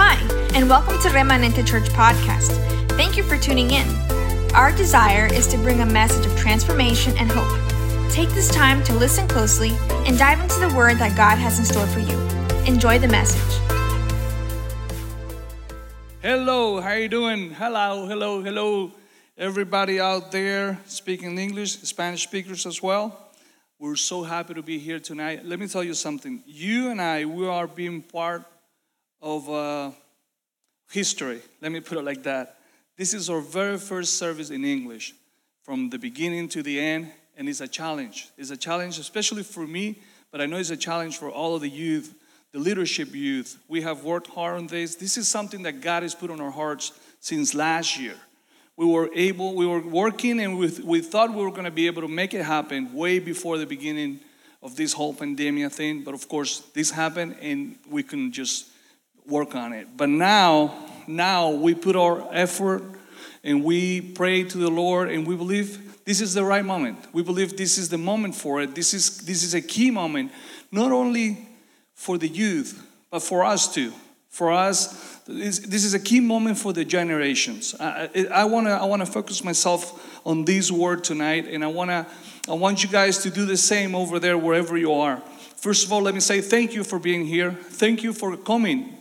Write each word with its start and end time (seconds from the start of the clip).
Hi, 0.00 0.14
and 0.54 0.68
welcome 0.68 0.96
to 1.02 1.08
Remanente 1.08 1.66
Church 1.66 1.88
Podcast. 1.88 2.52
Thank 2.90 3.16
you 3.16 3.24
for 3.24 3.36
tuning 3.36 3.72
in. 3.72 3.84
Our 4.54 4.70
desire 4.70 5.26
is 5.26 5.48
to 5.48 5.58
bring 5.58 5.80
a 5.80 5.86
message 5.86 6.24
of 6.24 6.38
transformation 6.38 7.14
and 7.18 7.28
hope. 7.28 7.50
Take 8.12 8.28
this 8.28 8.48
time 8.48 8.84
to 8.84 8.94
listen 8.94 9.26
closely 9.26 9.72
and 10.06 10.16
dive 10.16 10.38
into 10.38 10.60
the 10.60 10.72
word 10.76 10.98
that 10.98 11.16
God 11.16 11.38
has 11.38 11.58
in 11.58 11.64
store 11.64 11.88
for 11.88 11.98
you. 11.98 12.16
Enjoy 12.72 13.00
the 13.00 13.08
message. 13.08 13.60
Hello, 16.22 16.80
how 16.80 16.90
are 16.90 16.98
you 17.00 17.08
doing? 17.08 17.50
Hello, 17.50 18.06
hello, 18.06 18.40
hello, 18.40 18.92
everybody 19.36 19.98
out 19.98 20.30
there 20.30 20.78
speaking 20.86 21.36
English, 21.38 21.72
Spanish 21.72 22.22
speakers 22.22 22.66
as 22.66 22.80
well. 22.80 23.30
We're 23.80 23.96
so 23.96 24.22
happy 24.22 24.54
to 24.54 24.62
be 24.62 24.78
here 24.78 25.00
tonight. 25.00 25.44
Let 25.44 25.58
me 25.58 25.66
tell 25.66 25.82
you 25.82 25.94
something. 25.94 26.44
You 26.46 26.92
and 26.92 27.02
I, 27.02 27.24
we 27.24 27.48
are 27.48 27.66
being 27.66 28.00
part 28.00 28.44
of 29.20 29.48
uh, 29.48 29.90
history. 30.90 31.40
Let 31.60 31.72
me 31.72 31.80
put 31.80 31.98
it 31.98 32.04
like 32.04 32.22
that. 32.24 32.58
This 32.96 33.14
is 33.14 33.30
our 33.30 33.40
very 33.40 33.78
first 33.78 34.18
service 34.18 34.50
in 34.50 34.64
English, 34.64 35.14
from 35.62 35.90
the 35.90 35.98
beginning 35.98 36.48
to 36.50 36.62
the 36.62 36.80
end, 36.80 37.10
and 37.36 37.48
it's 37.48 37.60
a 37.60 37.68
challenge. 37.68 38.30
It's 38.36 38.50
a 38.50 38.56
challenge, 38.56 38.98
especially 38.98 39.42
for 39.42 39.66
me, 39.66 40.00
but 40.30 40.40
I 40.40 40.46
know 40.46 40.56
it's 40.56 40.70
a 40.70 40.76
challenge 40.76 41.18
for 41.18 41.30
all 41.30 41.54
of 41.54 41.62
the 41.62 41.68
youth, 41.68 42.14
the 42.52 42.58
leadership 42.58 43.14
youth. 43.14 43.58
We 43.68 43.82
have 43.82 44.04
worked 44.04 44.28
hard 44.28 44.56
on 44.56 44.66
this. 44.66 44.96
This 44.96 45.16
is 45.16 45.28
something 45.28 45.62
that 45.62 45.80
God 45.80 46.02
has 46.02 46.14
put 46.14 46.30
on 46.30 46.40
our 46.40 46.50
hearts 46.50 46.92
since 47.20 47.54
last 47.54 47.98
year 47.98 48.16
we 48.78 48.86
were 48.86 49.10
able, 49.12 49.56
we 49.56 49.66
were 49.66 49.80
working 49.80 50.38
and 50.38 50.56
we, 50.56 50.68
we 50.84 51.00
thought 51.00 51.34
we 51.34 51.42
were 51.42 51.50
going 51.50 51.64
to 51.64 51.70
be 51.70 51.88
able 51.88 52.00
to 52.00 52.08
make 52.08 52.32
it 52.32 52.44
happen 52.44 52.94
way 52.94 53.18
before 53.18 53.58
the 53.58 53.66
beginning 53.66 54.20
of 54.62 54.76
this 54.76 54.92
whole 54.92 55.12
pandemic 55.12 55.72
thing. 55.72 56.04
But 56.04 56.14
of 56.14 56.28
course, 56.28 56.60
this 56.74 56.92
happened 56.92 57.34
and 57.42 57.76
we 57.90 58.04
couldn't 58.04 58.30
just 58.30 58.68
work 59.28 59.54
on 59.54 59.72
it. 59.72 59.88
But 59.96 60.08
now, 60.08 60.74
now 61.06 61.50
we 61.50 61.74
put 61.74 61.94
our 61.94 62.26
effort 62.32 62.82
and 63.44 63.62
we 63.62 64.00
pray 64.00 64.42
to 64.42 64.58
the 64.58 64.70
Lord 64.70 65.10
and 65.10 65.26
we 65.26 65.36
believe 65.36 66.04
this 66.04 66.22
is 66.22 66.32
the 66.32 66.44
right 66.44 66.64
moment. 66.64 66.98
We 67.12 67.22
believe 67.22 67.56
this 67.56 67.76
is 67.76 67.90
the 67.90 67.98
moment 67.98 68.34
for 68.34 68.62
it. 68.62 68.74
This 68.74 68.94
is, 68.94 69.18
this 69.18 69.42
is 69.42 69.52
a 69.52 69.60
key 69.60 69.90
moment, 69.90 70.32
not 70.72 70.90
only 70.90 71.46
for 71.94 72.16
the 72.16 72.28
youth, 72.28 72.82
but 73.10 73.20
for 73.20 73.44
us 73.44 73.72
too. 73.72 73.92
For 74.30 74.52
us, 74.52 75.18
this 75.26 75.84
is 75.84 75.94
a 75.94 76.00
key 76.00 76.20
moment 76.20 76.58
for 76.58 76.72
the 76.72 76.84
generations. 76.84 77.74
I, 77.78 78.28
I 78.32 78.44
want 78.44 78.66
to 78.68 78.72
I 78.72 78.84
wanna 78.84 79.06
focus 79.06 79.42
myself 79.42 80.24
on 80.24 80.44
this 80.44 80.70
word 80.70 81.02
tonight, 81.02 81.46
and 81.48 81.64
I, 81.64 81.66
wanna, 81.66 82.06
I 82.48 82.52
want 82.52 82.82
you 82.82 82.88
guys 82.88 83.18
to 83.18 83.30
do 83.30 83.44
the 83.44 83.56
same 83.56 83.94
over 83.94 84.18
there, 84.18 84.38
wherever 84.38 84.78
you 84.78 84.92
are. 84.92 85.20
First 85.56 85.84
of 85.84 85.92
all, 85.92 86.02
let 86.02 86.14
me 86.14 86.20
say 86.20 86.40
thank 86.40 86.72
you 86.72 86.84
for 86.84 86.98
being 86.98 87.26
here. 87.26 87.50
Thank 87.52 88.02
you 88.02 88.12
for 88.12 88.36
coming 88.36 88.97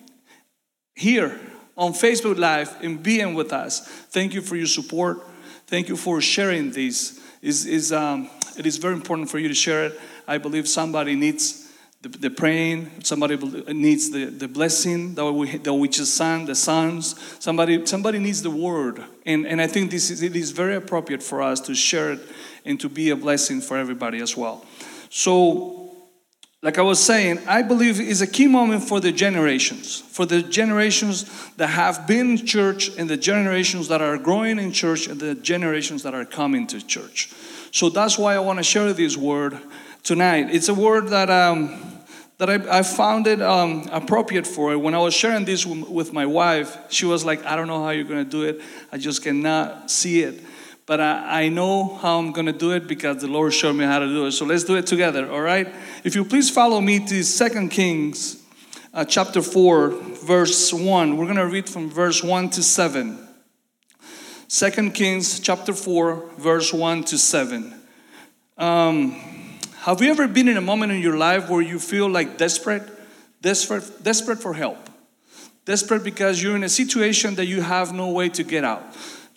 here 0.97 1.39
on 1.77 1.93
Facebook 1.93 2.37
Live 2.37 2.75
and 2.81 3.01
being 3.01 3.35
with 3.35 3.53
us. 3.53 3.87
Thank 4.09 4.33
you 4.33 4.41
for 4.41 4.55
your 4.55 4.67
support. 4.67 5.25
Thank 5.67 5.89
you 5.89 5.95
for 5.95 6.19
sharing 6.21 6.71
this. 6.71 7.21
Is 7.41 7.65
is 7.65 7.93
um, 7.93 8.29
it 8.57 8.65
is 8.65 8.77
very 8.77 8.95
important 8.95 9.29
for 9.29 9.37
you 9.37 9.47
to 9.47 9.53
share 9.53 9.85
it. 9.85 9.99
I 10.27 10.39
believe 10.39 10.67
somebody 10.67 11.15
needs 11.15 11.67
the, 12.01 12.09
the 12.09 12.29
praying, 12.29 12.91
somebody 13.03 13.37
needs 13.73 14.11
the, 14.11 14.25
the 14.25 14.47
blessing 14.47 15.15
that 15.15 15.31
we, 15.31 15.57
that 15.57 15.73
we 15.73 15.87
just 15.87 16.15
sang, 16.15 16.45
the 16.45 16.55
sons. 16.55 17.15
Somebody, 17.39 17.85
somebody 17.85 18.19
needs 18.19 18.43
the 18.43 18.51
word. 18.51 19.03
And, 19.25 19.47
and 19.47 19.61
I 19.61 19.67
think 19.67 19.91
this 19.91 20.09
is, 20.09 20.21
it 20.21 20.35
is 20.35 20.51
very 20.51 20.75
appropriate 20.75 21.23
for 21.23 21.41
us 21.41 21.59
to 21.61 21.75
share 21.75 22.13
it 22.13 22.19
and 22.65 22.79
to 22.81 22.89
be 22.89 23.09
a 23.09 23.15
blessing 23.15 23.61
for 23.61 23.77
everybody 23.77 24.21
as 24.21 24.37
well. 24.37 24.65
So, 25.09 25.76
like 26.63 26.79
I 26.79 26.81
was 26.81 27.03
saying, 27.03 27.39
I 27.47 27.61
believe 27.61 27.99
is 27.99 28.21
a 28.21 28.27
key 28.27 28.47
moment 28.47 28.83
for 28.83 28.99
the 28.99 29.11
generations, 29.11 29.99
for 29.99 30.25
the 30.25 30.41
generations 30.41 31.25
that 31.57 31.67
have 31.67 32.07
been 32.07 32.31
in 32.31 32.45
church 32.45 32.89
and 32.97 33.07
the 33.07 33.17
generations 33.17 33.89
that 33.89 34.01
are 34.01 34.17
growing 34.17 34.57
in 34.57 34.71
church 34.71 35.07
and 35.07 35.19
the 35.19 35.35
generations 35.35 36.01
that 36.03 36.15
are 36.15 36.25
coming 36.25 36.65
to 36.67 36.85
church. 36.85 37.31
So 37.71 37.89
that's 37.89 38.17
why 38.17 38.35
I 38.35 38.39
want 38.39 38.57
to 38.57 38.63
share 38.63 38.91
this 38.93 39.15
word 39.15 39.59
tonight. 40.01 40.47
It's 40.49 40.67
a 40.67 40.73
word 40.73 41.09
that 41.09 41.29
um, 41.29 41.93
that 42.39 42.49
I, 42.49 42.79
I 42.79 42.83
found 42.83 43.27
it 43.27 43.41
um, 43.41 43.87
appropriate 43.91 44.47
for 44.47 44.71
it. 44.71 44.77
When 44.77 44.95
I 44.95 44.99
was 44.99 45.13
sharing 45.13 45.45
this 45.45 45.65
with 45.65 46.13
my 46.13 46.25
wife, 46.25 46.77
she 46.89 47.05
was 47.05 47.23
like, 47.23 47.45
"I 47.45 47.55
don't 47.55 47.67
know 47.67 47.83
how 47.83 47.89
you're 47.91 48.03
going 48.03 48.23
to 48.23 48.29
do 48.29 48.43
it. 48.43 48.61
I 48.91 48.97
just 48.97 49.23
cannot 49.23 49.91
see 49.91 50.23
it." 50.23 50.43
But 50.87 51.01
I, 51.01 51.43
I 51.43 51.49
know 51.49 51.95
how 51.95 52.17
I'm 52.17 52.31
going 52.31 52.47
to 52.47 52.53
do 52.53 52.71
it 52.71 52.87
because 52.87 53.17
the 53.17 53.27
Lord 53.27 53.53
showed 53.53 53.73
me 53.73 53.83
how 53.85 53.99
to 53.99 54.07
do 54.07 54.25
it. 54.25 54.31
So 54.31 54.45
let's 54.45 54.63
do 54.63 54.75
it 54.77 54.87
together, 54.87 55.29
all 55.29 55.41
right? 55.41 55.67
If 56.03 56.15
you 56.15 56.25
please 56.25 56.49
follow 56.49 56.81
me 56.81 57.05
to 57.05 57.23
Second 57.23 57.69
Kings 57.69 58.41
uh, 58.93 59.05
chapter 59.05 59.41
4, 59.41 59.89
verse 59.89 60.73
1. 60.73 61.17
We're 61.17 61.25
going 61.25 61.37
to 61.37 61.45
read 61.45 61.69
from 61.69 61.89
verse 61.89 62.23
1 62.23 62.49
to 62.51 62.63
7. 62.63 63.27
Second 64.47 64.93
Kings 64.93 65.39
chapter 65.39 65.73
4, 65.73 66.31
verse 66.37 66.73
1 66.73 67.03
to 67.03 67.17
7. 67.17 67.75
Um, 68.57 69.11
have 69.81 70.01
you 70.01 70.09
ever 70.09 70.27
been 70.27 70.47
in 70.47 70.57
a 70.57 70.61
moment 70.61 70.93
in 70.93 71.01
your 71.01 71.17
life 71.17 71.49
where 71.49 71.61
you 71.61 71.79
feel 71.79 72.09
like 72.09 72.37
desperate, 72.37 72.83
desperate, 73.41 74.03
desperate 74.03 74.39
for 74.39 74.53
help? 74.53 74.89
Desperate 75.65 76.03
because 76.03 76.41
you're 76.41 76.55
in 76.55 76.63
a 76.63 76.69
situation 76.69 77.35
that 77.35 77.45
you 77.45 77.61
have 77.61 77.93
no 77.93 78.09
way 78.09 78.29
to 78.29 78.43
get 78.43 78.63
out. 78.63 78.83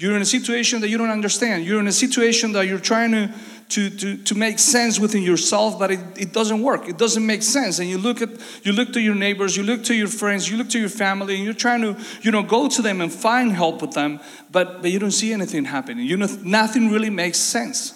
You're 0.01 0.17
in 0.17 0.23
a 0.23 0.25
situation 0.25 0.81
that 0.81 0.89
you 0.89 0.97
don't 0.97 1.11
understand. 1.11 1.67
You're 1.67 1.79
in 1.79 1.87
a 1.87 1.93
situation 1.93 2.53
that 2.53 2.67
you're 2.67 2.79
trying 2.79 3.11
to, 3.13 3.31
to, 3.69 3.91
to, 3.91 4.17
to 4.17 4.35
make 4.35 4.59
sense 4.59 4.99
within 4.99 5.23
yourself, 5.23 5.79
but 5.79 5.91
it, 5.91 6.01
it 6.17 6.33
doesn't 6.33 6.63
work. 6.63 6.89
It 6.89 6.97
doesn't 6.97 7.27
make 7.27 7.43
sense. 7.43 7.81
And 7.81 7.87
you 7.87 7.99
look 7.99 8.23
at 8.23 8.31
you 8.63 8.73
look 8.73 8.95
to 8.95 9.01
your 9.03 9.15
neighbors, 9.15 9.59
you 9.59 9.63
look 9.63 9.85
to 9.85 9.95
your 9.95 10.09
friends, 10.09 10.51
you 10.51 10.57
look 10.57 10.71
to 10.71 10.81
your 10.81 10.89
family, 10.89 11.35
and 11.37 11.45
you're 11.45 11.53
trying 11.53 11.83
to, 11.83 11.99
you 12.23 12.31
know, 12.31 12.43
go 12.43 12.67
to 12.67 12.81
them 12.81 13.03
and 13.03 13.13
find 13.13 13.53
help 13.53 13.83
with 13.83 13.91
them, 13.91 14.21
but, 14.51 14.81
but 14.81 14.91
you 14.91 14.99
don't 14.99 15.11
see 15.11 15.35
anything 15.35 15.67
happening. 15.67 16.07
You 16.07 16.17
know, 16.17 16.29
nothing 16.45 16.91
really 16.91 17.11
makes 17.11 17.39
sense. 17.39 17.93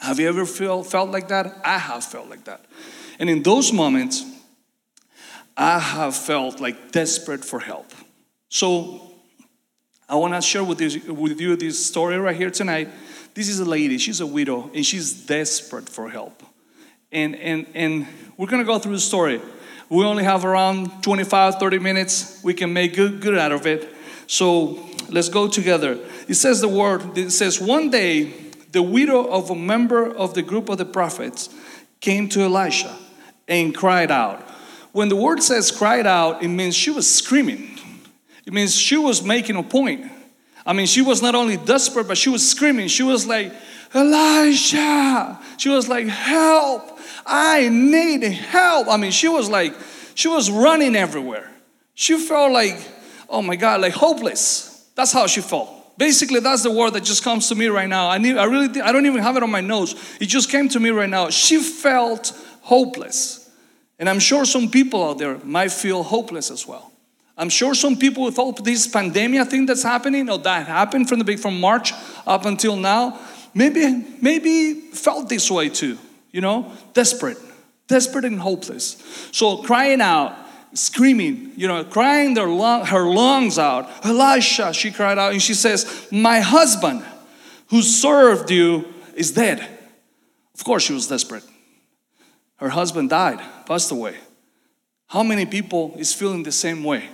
Have 0.00 0.20
you 0.20 0.28
ever 0.28 0.44
feel, 0.44 0.82
felt 0.82 1.10
like 1.10 1.28
that? 1.28 1.56
I 1.64 1.78
have 1.78 2.04
felt 2.04 2.28
like 2.28 2.44
that. 2.44 2.66
And 3.18 3.30
in 3.30 3.42
those 3.42 3.72
moments, 3.72 4.26
I 5.56 5.78
have 5.78 6.14
felt 6.14 6.60
like 6.60 6.92
desperate 6.92 7.46
for 7.46 7.60
help. 7.60 7.90
So 8.50 9.09
I 10.10 10.16
want 10.16 10.34
to 10.34 10.42
share 10.42 10.64
with, 10.64 10.78
this, 10.78 11.06
with 11.06 11.40
you 11.40 11.54
this 11.54 11.86
story 11.86 12.18
right 12.18 12.34
here 12.34 12.50
tonight. 12.50 12.88
This 13.32 13.48
is 13.48 13.60
a 13.60 13.64
lady, 13.64 13.96
she's 13.96 14.20
a 14.20 14.26
widow, 14.26 14.68
and 14.74 14.84
she's 14.84 15.12
desperate 15.12 15.88
for 15.88 16.10
help. 16.10 16.42
And, 17.12 17.36
and, 17.36 17.64
and 17.74 18.08
we're 18.36 18.48
going 18.48 18.60
to 18.60 18.66
go 18.66 18.80
through 18.80 18.94
the 18.94 19.00
story. 19.00 19.40
We 19.88 20.04
only 20.04 20.24
have 20.24 20.44
around 20.44 21.04
25, 21.04 21.60
30 21.60 21.78
minutes. 21.78 22.42
We 22.42 22.54
can 22.54 22.72
make 22.72 22.96
good, 22.96 23.20
good 23.20 23.38
out 23.38 23.52
of 23.52 23.68
it. 23.68 23.88
So 24.26 24.84
let's 25.10 25.28
go 25.28 25.46
together. 25.46 25.96
It 26.26 26.34
says 26.34 26.60
the 26.60 26.68
word, 26.68 27.16
it 27.16 27.30
says, 27.30 27.60
one 27.60 27.88
day, 27.90 28.32
the 28.72 28.82
widow 28.82 29.24
of 29.28 29.50
a 29.50 29.54
member 29.54 30.12
of 30.12 30.34
the 30.34 30.42
group 30.42 30.68
of 30.68 30.78
the 30.78 30.84
prophets 30.84 31.54
came 32.00 32.28
to 32.30 32.40
Elisha 32.40 32.96
and 33.46 33.72
cried 33.72 34.10
out. 34.10 34.40
When 34.90 35.08
the 35.08 35.16
word 35.16 35.40
says 35.40 35.70
cried 35.70 36.06
out, 36.06 36.42
it 36.42 36.48
means 36.48 36.74
she 36.74 36.90
was 36.90 37.08
screaming. 37.08 37.79
It 38.50 38.54
means 38.54 38.74
she 38.74 38.96
was 38.96 39.22
making 39.22 39.54
a 39.54 39.62
point. 39.62 40.10
I 40.66 40.72
mean, 40.72 40.86
she 40.86 41.02
was 41.02 41.22
not 41.22 41.36
only 41.36 41.56
desperate, 41.56 42.08
but 42.08 42.18
she 42.18 42.30
was 42.30 42.50
screaming. 42.50 42.88
She 42.88 43.04
was 43.04 43.24
like, 43.24 43.52
Elisha. 43.94 45.38
She 45.56 45.68
was 45.68 45.88
like, 45.88 46.08
help. 46.08 46.98
I 47.24 47.68
need 47.68 48.24
help. 48.24 48.88
I 48.88 48.96
mean, 48.96 49.12
she 49.12 49.28
was 49.28 49.48
like, 49.48 49.72
she 50.16 50.26
was 50.26 50.50
running 50.50 50.96
everywhere. 50.96 51.48
She 51.94 52.18
felt 52.18 52.50
like, 52.50 52.76
oh 53.28 53.40
my 53.40 53.54
God, 53.54 53.82
like 53.82 53.92
hopeless. 53.92 54.84
That's 54.96 55.12
how 55.12 55.28
she 55.28 55.42
felt. 55.42 55.96
Basically, 55.96 56.40
that's 56.40 56.64
the 56.64 56.72
word 56.72 56.94
that 56.94 57.04
just 57.04 57.22
comes 57.22 57.48
to 57.50 57.54
me 57.54 57.68
right 57.68 57.88
now. 57.88 58.10
I 58.10 58.18
need, 58.18 58.36
I 58.36 58.46
really, 58.46 58.80
I 58.80 58.90
don't 58.90 59.06
even 59.06 59.22
have 59.22 59.36
it 59.36 59.44
on 59.44 59.50
my 59.52 59.60
notes. 59.60 59.94
It 60.20 60.26
just 60.26 60.50
came 60.50 60.68
to 60.70 60.80
me 60.80 60.90
right 60.90 61.08
now. 61.08 61.30
She 61.30 61.62
felt 61.62 62.36
hopeless, 62.62 63.48
and 64.00 64.08
I'm 64.08 64.18
sure 64.18 64.44
some 64.44 64.68
people 64.68 65.08
out 65.08 65.18
there 65.18 65.38
might 65.44 65.70
feel 65.70 66.02
hopeless 66.02 66.50
as 66.50 66.66
well. 66.66 66.89
I'm 67.40 67.48
sure 67.48 67.74
some 67.74 67.96
people 67.96 68.24
with 68.24 68.38
all 68.38 68.52
this 68.52 68.86
pandemic 68.86 69.48
thing 69.48 69.64
that's 69.64 69.82
happening, 69.82 70.28
or 70.28 70.36
that 70.38 70.66
happened 70.66 71.08
from 71.08 71.18
the 71.18 71.24
big 71.24 71.40
from 71.40 71.58
March 71.58 71.94
up 72.26 72.44
until 72.44 72.76
now, 72.76 73.18
maybe 73.54 74.04
maybe 74.20 74.74
felt 74.74 75.30
this 75.30 75.50
way 75.50 75.70
too. 75.70 75.96
You 76.32 76.42
know, 76.42 76.70
desperate, 76.92 77.38
desperate 77.88 78.26
and 78.26 78.38
hopeless. 78.38 79.02
So 79.32 79.62
crying 79.62 80.02
out 80.02 80.36
screaming, 80.74 81.50
you 81.56 81.66
know, 81.66 81.82
crying 81.82 82.34
their 82.34 82.46
lung, 82.46 82.86
her 82.86 83.02
lungs 83.02 83.58
out. 83.58 83.88
Elisha, 84.04 84.72
she 84.72 84.92
cried 84.92 85.18
out, 85.18 85.32
and 85.32 85.42
she 85.42 85.54
says, 85.54 86.06
My 86.12 86.40
husband 86.40 87.04
who 87.68 87.82
served 87.82 88.50
you 88.50 88.86
is 89.14 89.32
dead. 89.32 89.66
Of 90.54 90.62
course, 90.62 90.82
she 90.82 90.92
was 90.92 91.08
desperate. 91.08 91.44
Her 92.56 92.68
husband 92.68 93.10
died, 93.10 93.40
passed 93.66 93.90
away. 93.90 94.16
How 95.06 95.22
many 95.22 95.46
people 95.46 95.94
is 95.96 96.12
feeling 96.12 96.42
the 96.42 96.52
same 96.52 96.84
way 96.84 97.08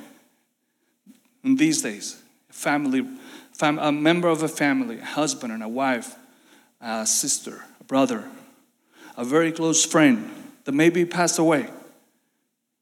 in 1.47 1.57
these 1.57 1.81
days? 1.81 2.21
Family, 2.51 3.07
fam, 3.53 3.79
a 3.79 3.93
member 3.93 4.29
of 4.29 4.43
a 4.43 4.49
family, 4.49 4.99
a 4.99 5.05
husband 5.05 5.53
and 5.53 5.63
a 5.63 5.69
wife, 5.69 6.17
a 6.81 7.07
sister, 7.07 7.65
a 7.81 7.85
brother, 7.85 8.25
a 9.17 9.25
very 9.25 9.53
close 9.53 9.85
friend 9.85 10.31
that 10.65 10.73
maybe 10.73 11.05
passed 11.05 11.39
away 11.39 11.71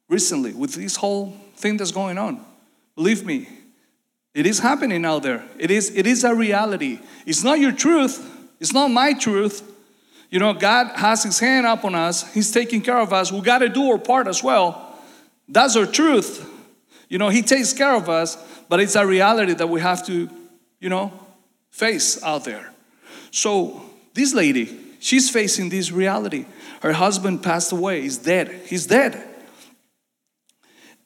recently 0.08 0.52
with 0.52 0.74
this 0.74 0.96
whole 0.96 1.36
thing 1.56 1.76
that's 1.76 1.92
going 1.92 2.18
on. 2.18 2.44
Believe 2.96 3.24
me, 3.24 3.48
it 4.32 4.46
is 4.46 4.58
happening 4.60 5.04
out 5.04 5.22
there. 5.22 5.44
It 5.58 5.70
is, 5.70 5.94
it 5.94 6.06
is 6.06 6.24
a 6.24 6.34
reality. 6.34 6.98
It's 7.26 7.44
not 7.44 7.60
your 7.60 7.72
truth, 7.72 8.18
it's 8.58 8.72
not 8.72 8.88
my 8.90 9.12
truth. 9.12 9.70
You 10.30 10.40
know, 10.40 10.52
God 10.54 10.96
has 10.96 11.22
His 11.22 11.38
hand 11.38 11.66
up 11.66 11.84
on 11.84 11.94
us, 11.94 12.32
He's 12.32 12.50
taking 12.50 12.80
care 12.80 12.98
of 12.98 13.12
us. 13.12 13.30
We 13.30 13.40
got 13.42 13.58
to 13.58 13.68
do 13.68 13.90
our 13.90 13.98
part 13.98 14.26
as 14.26 14.42
well. 14.42 14.98
That's 15.48 15.76
our 15.76 15.86
truth. 15.86 16.50
You 17.08 17.18
know, 17.18 17.28
He 17.28 17.42
takes 17.42 17.72
care 17.72 17.94
of 17.94 18.08
us, 18.08 18.36
but 18.68 18.80
it's 18.80 18.96
a 18.96 19.06
reality 19.06 19.54
that 19.54 19.68
we 19.68 19.80
have 19.80 20.04
to, 20.06 20.28
you 20.80 20.88
know, 20.88 21.12
face 21.70 22.22
out 22.22 22.44
there. 22.44 22.72
So, 23.30 23.82
this 24.14 24.32
lady, 24.32 24.78
she's 25.00 25.28
facing 25.30 25.68
this 25.68 25.90
reality. 25.90 26.46
Her 26.80 26.92
husband 26.92 27.42
passed 27.42 27.72
away, 27.72 28.02
he's 28.02 28.18
dead. 28.18 28.48
He's 28.66 28.86
dead. 28.86 29.22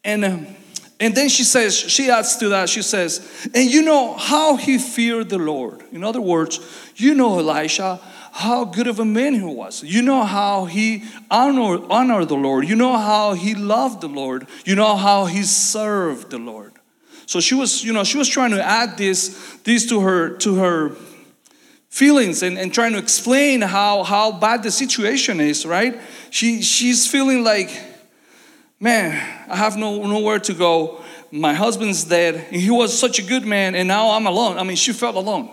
And 0.05 0.25
um, 0.25 0.47
and 1.01 1.15
then 1.15 1.29
she 1.29 1.45
says, 1.45 1.77
she 1.79 2.11
adds 2.11 2.37
to 2.39 2.49
that, 2.49 2.69
she 2.69 2.83
says, 2.83 3.49
and 3.55 3.71
you 3.71 3.83
know 3.83 4.15
how 4.15 4.57
he 4.57 4.79
feared 4.79 5.29
the 5.29 5.39
Lord. 5.39 5.83
In 5.93 6.03
other 6.03 6.21
words, 6.21 6.59
you 6.97 7.15
know 7.15 7.39
Elisha, 7.39 8.01
how 8.39 8.65
good 8.65 8.87
of 8.87 9.01
a 9.01 9.05
man 9.05 9.35
he 9.35 9.43
was. 9.43 9.83
You 9.83 10.01
know 10.01 10.23
how 10.23 10.67
he 10.67 11.03
honored, 11.29 11.81
honored 11.91 12.29
the 12.29 12.37
Lord. 12.37 12.69
You 12.69 12.77
know 12.77 12.97
how 12.97 13.33
he 13.33 13.57
loved 13.57 14.01
the 14.01 14.09
Lord. 14.09 14.47
You 14.65 14.77
know 14.77 14.95
how 14.95 15.25
he 15.25 15.43
served 15.43 16.31
the 16.31 16.39
Lord. 16.39 16.73
So 17.27 17.41
she 17.41 17.57
was, 17.57 17.83
you 17.83 17.93
know, 17.93 18.05
she 18.05 18.17
was 18.17 18.29
trying 18.29 18.53
to 18.53 18.63
add 18.63 18.97
this, 18.97 19.57
this 19.65 19.89
to 19.89 20.01
her, 20.01 20.37
to 20.37 20.55
her 20.55 20.91
feelings 21.89 22.45
and, 22.45 22.57
and 22.57 22.73
trying 22.73 22.93
to 22.93 22.99
explain 22.99 23.61
how, 23.61 24.05
how 24.05 24.31
bad 24.31 24.63
the 24.63 24.71
situation 24.71 25.41
is, 25.41 25.67
right? 25.67 26.01
She, 26.31 26.63
she's 26.63 27.11
feeling 27.11 27.43
like, 27.43 27.71
man, 28.79 29.11
I 29.51 29.57
have 29.57 29.77
no, 29.77 30.07
nowhere 30.07 30.39
to 30.39 30.55
go. 30.55 31.03
My 31.33 31.55
husband's 31.55 32.05
dead. 32.05 32.37
And 32.53 32.63
he 32.63 32.71
was 32.71 32.97
such 32.97 33.19
a 33.19 33.23
good 33.23 33.45
man, 33.45 33.75
and 33.75 33.89
now 33.89 34.11
I'm 34.11 34.29
alone. 34.29 34.59
I 34.59 34.63
mean, 34.63 34.77
she 34.77 34.93
felt 34.93 35.17
alone. 35.17 35.51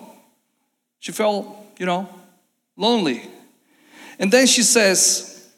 She 1.00 1.12
felt, 1.12 1.48
you 1.80 1.88
know, 1.88 2.08
lonely. 2.78 3.30
And 4.20 4.32
then 4.32 4.48
she 4.48 4.64
says, 4.64 5.54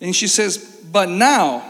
and 0.00 0.14
she 0.14 0.26
says, 0.26 0.58
but 0.90 1.08
now, 1.08 1.64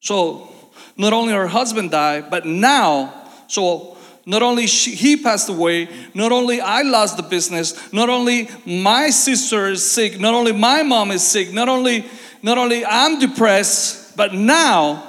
so 0.00 0.48
not 0.96 1.12
only 1.12 1.32
her 1.32 1.46
husband 1.46 1.90
died, 1.90 2.30
but 2.30 2.46
now, 2.46 3.28
so 3.46 3.96
not 4.24 4.42
only 4.42 4.66
she, 4.66 4.94
he 4.94 5.16
passed 5.16 5.48
away, 5.48 5.88
not 6.14 6.32
only 6.32 6.60
I 6.60 6.82
lost 6.82 7.16
the 7.16 7.22
business, 7.22 7.92
not 7.92 8.08
only 8.08 8.48
my 8.64 9.10
sister 9.10 9.68
is 9.68 9.88
sick, 9.88 10.18
not 10.18 10.34
only 10.34 10.52
my 10.52 10.82
mom 10.82 11.10
is 11.10 11.26
sick, 11.26 11.52
not 11.52 11.68
only 11.68 12.04
not 12.42 12.58
only 12.58 12.84
I'm 12.84 13.18
depressed, 13.18 14.16
but 14.16 14.32
now, 14.32 15.02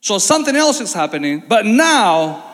so 0.00 0.18
something 0.18 0.54
else 0.54 0.80
is 0.80 0.92
happening, 0.92 1.42
but 1.48 1.66
now 1.66 2.44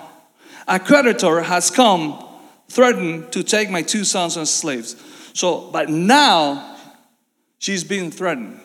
a 0.66 0.78
creditor 0.78 1.42
has 1.42 1.70
come, 1.70 2.24
threatened 2.72 3.30
to 3.32 3.42
take 3.42 3.70
my 3.70 3.82
two 3.82 4.02
sons 4.02 4.36
as 4.38 4.50
slaves. 4.50 4.96
So, 5.34 5.70
but 5.70 5.90
now 5.90 6.76
she's 7.58 7.84
being 7.84 8.10
threatened. 8.10 8.60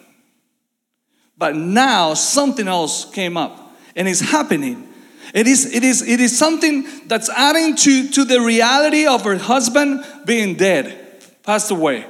But 1.37 1.55
now 1.55 2.13
something 2.13 2.67
else 2.67 3.09
came 3.11 3.35
up 3.35 3.75
and 3.95 4.07
it's 4.07 4.21
happening. 4.21 4.87
It 5.33 5.45
is, 5.45 5.73
it 5.73 5.83
is, 5.83 6.07
it 6.07 6.21
is 6.21 6.37
something 6.37 6.87
that's 7.07 7.29
adding 7.29 7.75
to, 7.75 8.09
to 8.09 8.23
the 8.23 8.39
reality 8.39 9.05
of 9.05 9.23
her 9.23 9.37
husband 9.37 10.05
being 10.25 10.55
dead, 10.55 11.21
passed 11.43 11.69
away. 11.69 12.05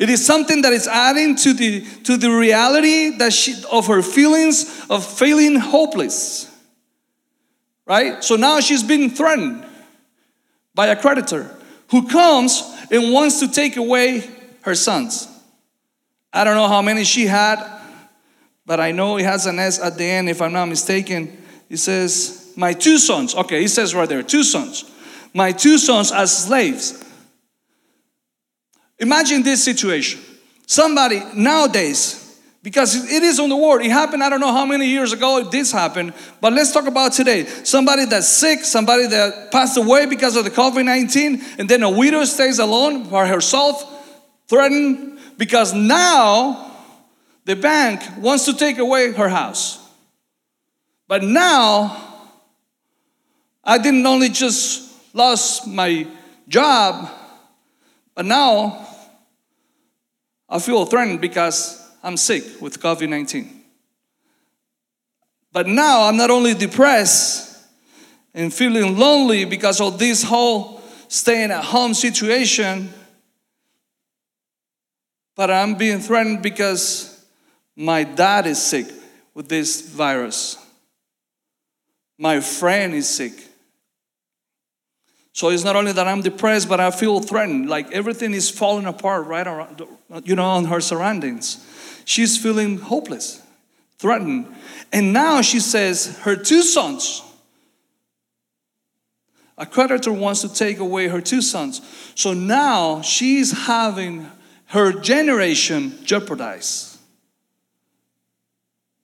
It 0.00 0.10
is 0.10 0.26
something 0.26 0.62
that 0.62 0.72
is 0.72 0.88
adding 0.88 1.36
to 1.36 1.52
the, 1.54 1.80
to 2.02 2.16
the 2.16 2.30
reality 2.30 3.16
that 3.18 3.32
she, 3.32 3.54
of 3.70 3.86
her 3.86 4.02
feelings 4.02 4.84
of 4.90 5.06
feeling 5.06 5.56
hopeless. 5.56 6.52
Right? 7.86 8.22
So 8.22 8.34
now 8.34 8.58
she's 8.58 8.82
being 8.82 9.10
threatened 9.10 9.65
by 10.76 10.88
a 10.88 10.94
creditor 10.94 11.50
who 11.90 12.06
comes 12.06 12.62
and 12.92 13.12
wants 13.12 13.40
to 13.40 13.48
take 13.48 13.76
away 13.76 14.30
her 14.60 14.74
sons. 14.74 15.26
I 16.32 16.44
don't 16.44 16.54
know 16.54 16.68
how 16.68 16.82
many 16.82 17.02
she 17.02 17.26
had, 17.26 17.64
but 18.66 18.78
I 18.78 18.92
know 18.92 19.16
it 19.16 19.24
has 19.24 19.46
an 19.46 19.58
S 19.58 19.80
at 19.80 19.96
the 19.96 20.04
end, 20.04 20.28
if 20.28 20.42
I'm 20.42 20.52
not 20.52 20.66
mistaken. 20.66 21.42
It 21.70 21.78
says, 21.78 22.52
My 22.56 22.74
two 22.74 22.98
sons. 22.98 23.34
Okay, 23.34 23.62
he 23.62 23.68
says 23.68 23.94
right 23.94 24.08
there, 24.08 24.22
two 24.22 24.44
sons. 24.44 24.84
My 25.32 25.50
two 25.50 25.78
sons 25.78 26.12
as 26.12 26.44
slaves. 26.44 27.02
Imagine 28.98 29.42
this 29.42 29.64
situation. 29.64 30.20
Somebody 30.66 31.22
nowadays, 31.34 32.25
because 32.66 32.96
it 33.12 33.22
is 33.22 33.38
on 33.38 33.48
the 33.48 33.56
word, 33.56 33.82
it 33.82 33.92
happened, 33.92 34.24
I 34.24 34.28
don't 34.28 34.40
know 34.40 34.50
how 34.50 34.66
many 34.66 34.88
years 34.88 35.12
ago 35.12 35.48
this 35.48 35.70
happened, 35.70 36.12
but 36.40 36.52
let's 36.52 36.72
talk 36.72 36.88
about 36.88 37.12
today. 37.12 37.44
Somebody 37.44 38.06
that's 38.06 38.26
sick, 38.26 38.64
somebody 38.64 39.06
that 39.06 39.52
passed 39.52 39.76
away 39.76 40.06
because 40.06 40.34
of 40.34 40.42
the 40.42 40.50
COVID 40.50 40.84
19, 40.84 41.44
and 41.58 41.68
then 41.68 41.84
a 41.84 41.90
widow 41.90 42.24
stays 42.24 42.58
alone 42.58 43.08
by 43.08 43.28
herself, 43.28 43.84
threatened, 44.48 45.20
because 45.38 45.74
now 45.74 46.72
the 47.44 47.54
bank 47.54 48.02
wants 48.18 48.46
to 48.46 48.52
take 48.52 48.78
away 48.78 49.12
her 49.12 49.28
house. 49.28 49.78
But 51.06 51.22
now, 51.22 51.96
I 53.62 53.78
didn't 53.78 54.04
only 54.04 54.28
just 54.28 54.92
lost 55.14 55.68
my 55.68 56.04
job, 56.48 57.10
but 58.16 58.24
now 58.24 58.88
I 60.48 60.58
feel 60.58 60.84
threatened 60.84 61.20
because 61.20 61.85
I'm 62.06 62.16
sick 62.16 62.44
with 62.60 62.80
COVID 62.80 63.08
19. 63.08 63.64
But 65.52 65.66
now 65.66 66.02
I'm 66.04 66.16
not 66.16 66.30
only 66.30 66.54
depressed 66.54 67.60
and 68.32 68.54
feeling 68.54 68.96
lonely 68.96 69.44
because 69.44 69.80
of 69.80 69.98
this 69.98 70.22
whole 70.22 70.80
staying 71.08 71.50
at 71.50 71.64
home 71.64 71.94
situation, 71.94 72.90
but 75.34 75.50
I'm 75.50 75.74
being 75.74 75.98
threatened 75.98 76.42
because 76.42 77.24
my 77.74 78.04
dad 78.04 78.46
is 78.46 78.62
sick 78.62 78.86
with 79.34 79.48
this 79.48 79.80
virus. 79.80 80.58
My 82.18 82.38
friend 82.38 82.94
is 82.94 83.08
sick. 83.08 83.32
So 85.32 85.48
it's 85.48 85.64
not 85.64 85.74
only 85.74 85.90
that 85.90 86.06
I'm 86.06 86.22
depressed, 86.22 86.68
but 86.68 86.78
I 86.78 86.92
feel 86.92 87.18
threatened. 87.18 87.68
Like 87.68 87.90
everything 87.90 88.32
is 88.32 88.48
falling 88.48 88.86
apart 88.86 89.26
right 89.26 89.46
around, 89.46 89.82
you 90.22 90.36
know, 90.36 90.44
on 90.44 90.66
her 90.66 90.80
surroundings. 90.80 91.66
She's 92.06 92.40
feeling 92.40 92.78
hopeless, 92.78 93.42
threatened. 93.98 94.46
And 94.92 95.12
now 95.12 95.42
she 95.42 95.58
says 95.58 96.16
her 96.20 96.36
two 96.36 96.62
sons, 96.62 97.20
a 99.58 99.66
creditor 99.66 100.12
wants 100.12 100.42
to 100.42 100.48
take 100.48 100.78
away 100.78 101.08
her 101.08 101.20
two 101.20 101.42
sons. 101.42 101.82
So 102.14 102.32
now 102.32 103.02
she's 103.02 103.66
having 103.66 104.30
her 104.66 104.92
generation 104.92 105.98
jeopardized. 106.04 106.96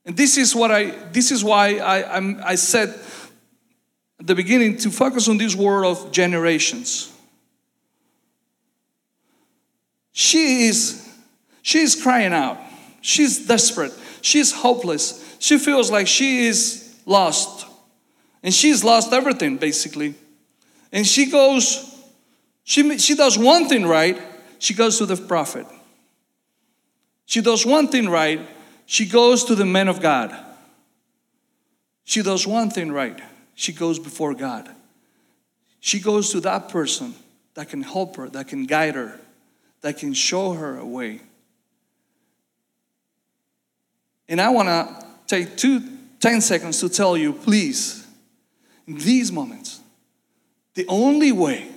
And 0.06 0.16
this 0.16 0.38
is 0.38 0.54
what 0.54 0.70
I 0.70 0.90
this 1.10 1.32
is 1.32 1.42
why 1.42 1.78
I, 1.78 2.16
I'm, 2.16 2.40
I 2.44 2.54
said 2.54 2.90
at 4.20 4.26
the 4.28 4.36
beginning 4.36 4.76
to 4.78 4.90
focus 4.90 5.28
on 5.28 5.38
this 5.38 5.56
word 5.56 5.84
of 5.84 6.12
generations. 6.12 7.12
She 10.12 10.66
is 10.68 11.08
she 11.62 11.80
is 11.80 12.00
crying 12.00 12.32
out. 12.32 12.58
She's 13.02 13.46
desperate. 13.46 13.92
She's 14.22 14.52
hopeless. 14.52 15.36
She 15.38 15.58
feels 15.58 15.90
like 15.90 16.06
she 16.06 16.46
is 16.46 16.98
lost. 17.04 17.66
And 18.42 18.54
she's 18.54 18.82
lost 18.82 19.12
everything 19.12 19.58
basically. 19.58 20.14
And 20.90 21.06
she 21.06 21.30
goes 21.30 21.88
she 22.64 22.96
she 22.98 23.14
does 23.14 23.38
one 23.38 23.68
thing 23.68 23.86
right. 23.86 24.18
She 24.58 24.72
goes 24.72 24.96
to 24.98 25.06
the 25.06 25.16
prophet. 25.16 25.66
She 27.26 27.42
does 27.42 27.66
one 27.66 27.88
thing 27.88 28.08
right. 28.08 28.40
She 28.86 29.04
goes 29.06 29.44
to 29.44 29.54
the 29.54 29.66
men 29.66 29.88
of 29.88 30.00
God. 30.00 30.34
She 32.04 32.22
does 32.22 32.46
one 32.46 32.70
thing 32.70 32.90
right 32.90 33.20
she 33.54 33.72
goes 33.72 33.98
before 33.98 34.34
God. 34.34 34.68
She 35.80 36.00
goes 36.00 36.30
to 36.32 36.40
that 36.40 36.68
person 36.68 37.14
that 37.54 37.68
can 37.68 37.82
help 37.82 38.16
her, 38.16 38.28
that 38.30 38.48
can 38.48 38.66
guide 38.66 38.94
her, 38.94 39.20
that 39.82 39.98
can 39.98 40.14
show 40.14 40.52
her 40.52 40.78
a 40.78 40.86
way. 40.86 41.20
And 44.32 44.40
I 44.40 44.48
want 44.48 44.66
to 44.66 45.06
take 45.26 45.58
two, 45.58 45.82
10 46.20 46.40
seconds 46.40 46.80
to 46.80 46.88
tell 46.88 47.18
you, 47.18 47.34
please, 47.34 48.06
in 48.86 48.96
these 48.96 49.30
moments, 49.30 49.80
the 50.72 50.86
only 50.88 51.32
way 51.32 51.68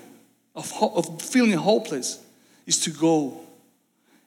of, 0.56 0.72
of 0.82 1.22
feeling 1.22 1.52
hopeless 1.52 2.24
is 2.66 2.80
to 2.86 2.92
go 2.92 3.42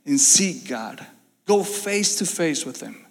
and 0.05 0.21
seek 0.21 0.69
God. 0.69 1.07
Go 1.47 1.65
face 1.65 2.17
to 2.17 2.27
face 2.27 2.67
with 2.67 2.83
Him. 2.83 3.03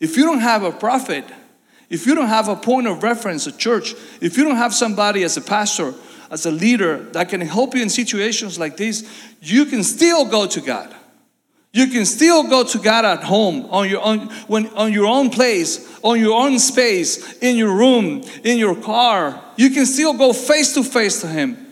If 0.00 0.16
you 0.16 0.24
don't 0.24 0.40
have 0.40 0.62
a 0.62 0.72
prophet, 0.72 1.26
if 1.90 2.06
you 2.06 2.14
don't 2.14 2.28
have 2.28 2.48
a 2.48 2.56
point 2.56 2.86
of 2.86 3.02
reference, 3.02 3.46
a 3.46 3.52
church, 3.52 3.94
if 4.22 4.38
you 4.38 4.44
don't 4.44 4.56
have 4.56 4.72
somebody 4.72 5.22
as 5.22 5.36
a 5.36 5.42
pastor, 5.42 5.92
as 6.30 6.46
a 6.46 6.50
leader 6.50 6.96
that 7.12 7.28
can 7.28 7.42
help 7.42 7.74
you 7.74 7.82
in 7.82 7.90
situations 7.90 8.58
like 8.58 8.78
this, 8.78 9.06
you 9.42 9.66
can 9.66 9.84
still 9.84 10.24
go 10.24 10.46
to 10.46 10.62
God. 10.62 10.96
You 11.72 11.86
can 11.86 12.04
still 12.04 12.44
go 12.44 12.64
to 12.64 12.78
God 12.78 13.04
at 13.04 13.22
home, 13.22 13.66
on 13.70 13.88
your 13.88 14.02
own, 14.02 14.28
when, 14.48 14.66
on 14.74 14.92
your 14.92 15.06
own 15.06 15.30
place, 15.30 15.88
on 16.02 16.18
your 16.18 16.40
own 16.40 16.58
space, 16.58 17.38
in 17.38 17.56
your 17.56 17.72
room, 17.72 18.22
in 18.42 18.58
your 18.58 18.74
car. 18.74 19.40
You 19.56 19.70
can 19.70 19.86
still 19.86 20.14
go 20.14 20.32
face 20.32 20.74
to 20.74 20.82
face 20.82 21.20
to 21.20 21.28
Him. 21.28 21.66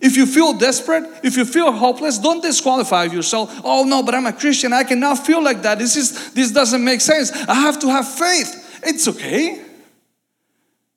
If 0.00 0.16
you 0.16 0.26
feel 0.26 0.58
desperate, 0.58 1.04
if 1.22 1.36
you 1.36 1.44
feel 1.44 1.72
hopeless, 1.72 2.18
don't 2.18 2.42
disqualify 2.42 3.04
yourself. 3.04 3.60
Oh 3.64 3.84
no, 3.84 4.02
but 4.02 4.14
I'm 4.14 4.26
a 4.26 4.32
Christian. 4.32 4.72
I 4.72 4.84
cannot 4.84 5.24
feel 5.24 5.42
like 5.42 5.62
that. 5.62 5.78
This 5.78 5.96
is 5.96 6.32
this 6.32 6.50
doesn't 6.50 6.84
make 6.84 7.00
sense. 7.00 7.32
I 7.32 7.54
have 7.54 7.78
to 7.80 7.88
have 7.88 8.06
faith. 8.06 8.80
It's 8.84 9.08
okay. 9.08 9.62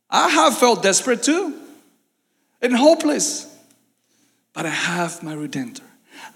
I 0.10 0.28
have 0.30 0.58
felt 0.58 0.84
desperate 0.84 1.24
too 1.24 1.58
and 2.62 2.76
hopeless. 2.76 3.46
But 4.54 4.66
I 4.66 4.70
have 4.70 5.24
my 5.24 5.34
Redeemer. 5.34 5.89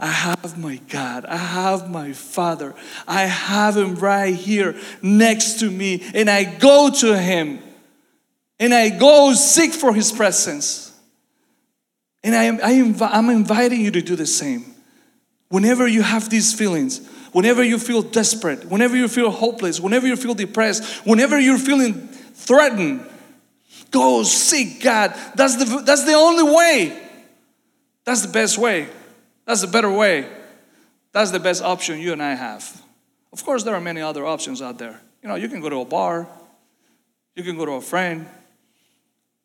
I 0.03 0.07
have 0.07 0.60
my 0.60 0.81
God. 0.89 1.24
I 1.24 1.38
have 1.38 1.89
my 1.89 2.12
Father. 2.12 2.75
I 3.07 3.22
have 3.22 3.77
Him 3.77 3.95
right 3.95 4.36
here 4.36 4.75
next 5.01 5.62
to 5.62 5.72
me. 5.72 6.03
And 6.13 6.29
I 6.29 6.43
go 6.43 6.89
to 6.89 7.17
Him. 7.17 7.60
And 8.60 8.74
I 8.74 8.89
go 8.89 9.31
seek 9.31 9.72
for 9.72 9.93
His 9.93 10.12
presence. 10.12 10.91
And 12.22 12.36
I 12.36 12.43
am, 12.43 12.60
I 12.62 13.10
I'm 13.13 13.29
inviting 13.29 13.79
you 13.79 13.91
to 13.91 14.01
do 14.01 14.17
the 14.17 14.25
same. 14.25 14.75
Whenever 15.48 15.88
you 15.88 16.01
have 16.01 16.29
these 16.29 16.53
feelings, 16.53 17.07
whenever 17.31 17.63
you 17.63 17.79
feel 17.79 18.01
desperate, 18.01 18.65
whenever 18.65 18.98
you 18.98 19.07
feel 19.07 19.31
hopeless, 19.31 19.79
whenever 19.79 20.05
you 20.05 20.17
feel 20.17 20.33
depressed, 20.33 20.83
whenever 21.05 21.39
you're 21.39 21.57
feeling 21.57 22.10
threatened, 22.33 23.10
go 23.89 24.24
seek 24.24 24.83
God. 24.83 25.13
That's 25.36 25.55
the, 25.55 25.81
that's 25.86 26.03
the 26.03 26.15
only 26.15 26.43
way. 26.43 27.10
That's 28.03 28.22
the 28.22 28.33
best 28.33 28.57
way. 28.57 28.89
That's 29.45 29.62
the 29.62 29.67
better 29.67 29.91
way. 29.91 30.27
That's 31.12 31.31
the 31.31 31.39
best 31.39 31.62
option 31.62 32.00
you 32.00 32.12
and 32.12 32.21
I 32.21 32.33
have. 32.33 32.81
Of 33.31 33.43
course, 33.43 33.63
there 33.63 33.75
are 33.75 33.81
many 33.81 34.01
other 34.01 34.25
options 34.25 34.62
out 34.62 34.77
there. 34.77 35.00
You 35.21 35.29
know, 35.29 35.35
you 35.35 35.47
can 35.47 35.62
go 35.62 35.69
to 35.69 35.81
a 35.81 35.85
bar, 35.85 36.27
you 37.35 37.43
can 37.43 37.57
go 37.57 37.65
to 37.65 37.73
a 37.73 37.81
friend, 37.81 38.27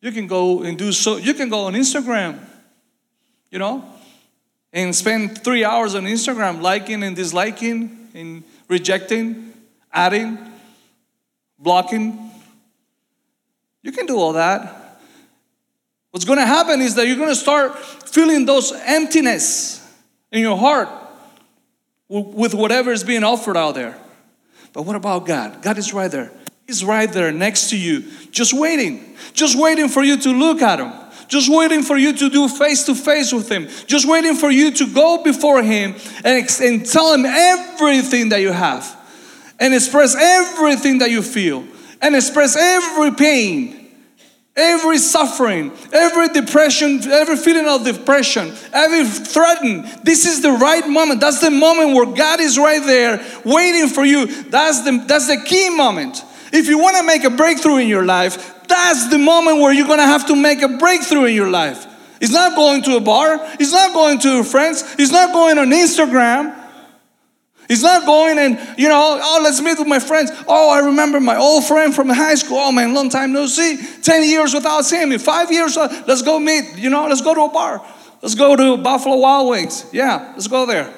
you 0.01 0.11
can 0.11 0.27
go 0.27 0.63
and 0.63 0.77
do 0.77 0.91
so, 0.91 1.17
you 1.17 1.33
can 1.33 1.49
go 1.49 1.61
on 1.65 1.73
Instagram, 1.73 2.39
you 3.49 3.59
know, 3.59 3.83
and 4.73 4.95
spend 4.95 5.43
three 5.43 5.63
hours 5.63 5.95
on 5.95 6.03
Instagram 6.03 6.61
liking 6.61 7.03
and 7.03 7.15
disliking 7.15 8.09
and 8.13 8.43
rejecting, 8.67 9.53
adding, 9.91 10.37
blocking. 11.57 12.31
You 13.81 13.91
can 13.91 14.05
do 14.05 14.17
all 14.17 14.33
that. 14.33 14.99
What's 16.11 16.25
going 16.25 16.39
to 16.39 16.45
happen 16.45 16.81
is 16.81 16.95
that 16.95 17.07
you're 17.07 17.17
going 17.17 17.29
to 17.29 17.35
start 17.35 17.77
feeling 17.79 18.45
those 18.45 18.71
emptiness 18.71 19.78
in 20.31 20.41
your 20.41 20.57
heart 20.57 20.89
with 22.07 22.53
whatever 22.53 22.91
is 22.91 23.03
being 23.03 23.23
offered 23.23 23.57
out 23.57 23.75
there. 23.75 23.97
But 24.73 24.83
what 24.83 24.95
about 24.95 25.25
God? 25.25 25.61
God 25.61 25.77
is 25.77 25.93
right 25.93 26.11
there. 26.11 26.31
He's 26.67 26.83
right 26.83 27.11
there 27.11 27.31
next 27.31 27.71
to 27.71 27.77
you, 27.77 28.03
just 28.29 28.53
waiting, 28.53 29.15
just 29.33 29.59
waiting 29.59 29.89
for 29.89 30.03
you 30.03 30.17
to 30.17 30.29
look 30.29 30.61
at 30.61 30.79
Him, 30.79 30.93
just 31.27 31.49
waiting 31.51 31.81
for 31.81 31.97
you 31.97 32.13
to 32.13 32.29
do 32.29 32.47
face 32.47 32.85
to 32.85 32.93
face 32.93 33.33
with 33.33 33.49
Him, 33.49 33.67
just 33.87 34.07
waiting 34.07 34.35
for 34.35 34.51
you 34.51 34.71
to 34.71 34.93
go 34.93 35.23
before 35.23 35.63
Him 35.63 35.95
and, 36.23 36.47
and 36.61 36.85
tell 36.85 37.11
Him 37.11 37.25
everything 37.25 38.29
that 38.29 38.41
you 38.41 38.51
have, 38.51 38.95
and 39.59 39.73
express 39.73 40.15
everything 40.15 40.99
that 40.99 41.09
you 41.09 41.23
feel, 41.23 41.65
and 42.03 42.15
express 42.15 42.55
every 42.55 43.11
pain 43.13 43.78
every 44.59 44.97
suffering, 44.97 45.71
every 45.93 46.27
depression, 46.29 47.01
every 47.09 47.37
feeling 47.37 47.65
of 47.65 47.85
depression, 47.85 48.53
every 48.73 49.05
threaten. 49.05 49.87
This 50.03 50.25
is 50.25 50.41
the 50.41 50.51
right 50.51 50.87
moment. 50.87 51.21
That's 51.21 51.39
the 51.39 51.49
moment 51.49 51.95
where 51.95 52.05
God 52.05 52.41
is 52.41 52.57
right 52.57 52.83
there 52.85 53.25
waiting 53.45 53.87
for 53.87 54.03
you. 54.03 54.25
That's 54.25 54.83
the, 54.83 55.03
that's 55.07 55.27
the 55.27 55.41
key 55.45 55.69
moment. 55.69 56.23
If 56.51 56.67
you 56.67 56.77
want 56.77 56.97
to 56.97 57.03
make 57.03 57.23
a 57.23 57.29
breakthrough 57.29 57.77
in 57.77 57.87
your 57.87 58.05
life, 58.05 58.67
that's 58.67 59.09
the 59.09 59.17
moment 59.17 59.59
where 59.59 59.73
you're 59.73 59.87
going 59.87 59.99
to 59.99 60.05
have 60.05 60.27
to 60.27 60.35
make 60.35 60.61
a 60.61 60.67
breakthrough 60.67 61.25
in 61.25 61.35
your 61.35 61.49
life. 61.49 61.85
It's 62.19 62.33
not 62.33 62.55
going 62.55 62.83
to 62.83 62.97
a 62.97 62.99
bar, 62.99 63.37
it's 63.59 63.71
not 63.71 63.93
going 63.93 64.19
to 64.19 64.29
your 64.29 64.43
friends, 64.43 64.83
it's 64.99 65.11
not 65.11 65.31
going 65.31 65.57
on 65.57 65.69
Instagram. 65.69 66.58
He's 67.69 67.83
not 67.83 68.03
going 68.07 68.39
and, 68.39 68.59
you 68.79 68.89
know, 68.89 69.19
oh, 69.21 69.41
let's 69.43 69.61
meet 69.61 69.77
with 69.77 69.87
my 69.87 69.99
friends. 69.99 70.31
Oh, 70.47 70.71
I 70.71 70.79
remember 70.79 71.19
my 71.19 71.37
old 71.37 71.63
friend 71.65 71.93
from 71.93 72.09
high 72.09 72.33
school. 72.33 72.57
Oh, 72.57 72.71
man, 72.71 72.95
long 72.95 73.09
time 73.09 73.31
no 73.31 73.45
see. 73.45 73.77
10 74.01 74.23
years 74.23 74.55
without 74.55 74.81
seeing 74.85 75.07
me. 75.07 75.19
Five 75.19 75.51
years, 75.51 75.77
uh, 75.77 76.03
let's 76.07 76.23
go 76.23 76.39
meet. 76.39 76.77
You 76.77 76.89
know, 76.89 77.07
let's 77.07 77.21
go 77.21 77.35
to 77.35 77.41
a 77.41 77.49
bar. 77.49 77.85
Let's 78.23 78.33
go 78.33 78.55
to 78.55 78.75
Buffalo 78.77 79.17
Wild 79.17 79.49
Wings. 79.51 79.85
Yeah, 79.93 80.31
let's 80.33 80.47
go 80.47 80.65
there. 80.65 80.91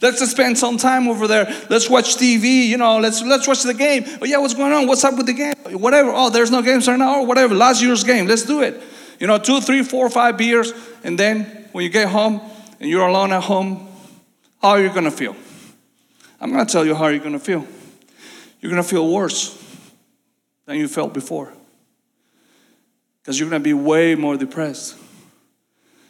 Let's 0.00 0.26
spend 0.30 0.56
some 0.56 0.78
time 0.78 1.06
over 1.06 1.26
there. 1.26 1.44
Let's 1.68 1.88
watch 1.90 2.16
TV. 2.16 2.66
You 2.66 2.78
know, 2.78 2.98
let's 2.98 3.22
let's 3.22 3.46
watch 3.46 3.62
the 3.62 3.74
game. 3.74 4.04
Oh 4.20 4.24
yeah, 4.24 4.38
what's 4.38 4.54
going 4.54 4.72
on? 4.72 4.86
What's 4.86 5.04
up 5.04 5.16
with 5.16 5.26
the 5.26 5.32
game? 5.32 5.54
Whatever. 5.70 6.10
Oh, 6.12 6.30
there's 6.30 6.50
no 6.50 6.60
games 6.60 6.88
right 6.88 6.98
now. 6.98 7.20
Or 7.20 7.26
whatever. 7.26 7.54
Last 7.54 7.80
year's 7.80 8.04
game. 8.04 8.26
Let's 8.26 8.42
do 8.42 8.62
it. 8.62 8.82
You 9.20 9.26
know, 9.26 9.38
two, 9.38 9.60
three, 9.60 9.82
four, 9.82 10.10
five 10.10 10.36
beers, 10.36 10.72
and 11.04 11.18
then 11.18 11.68
when 11.72 11.84
you 11.84 11.90
get 11.90 12.08
home 12.08 12.40
and 12.80 12.90
you're 12.90 13.06
alone 13.06 13.32
at 13.32 13.44
home, 13.44 13.86
how 14.60 14.70
are 14.70 14.82
you 14.82 14.90
gonna 14.90 15.10
feel? 15.10 15.36
I'm 16.40 16.52
going 16.52 16.64
to 16.64 16.70
tell 16.70 16.84
you 16.84 16.94
how 16.94 17.06
you're 17.08 17.20
going 17.20 17.32
to 17.32 17.38
feel. 17.38 17.66
You're 18.60 18.70
going 18.70 18.82
to 18.82 18.88
feel 18.88 19.10
worse 19.10 19.60
than 20.66 20.76
you 20.76 20.88
felt 20.88 21.14
before. 21.14 21.52
Because 23.20 23.38
you're 23.38 23.48
going 23.48 23.62
to 23.62 23.64
be 23.64 23.74
way 23.74 24.14
more 24.14 24.36
depressed. 24.36 24.96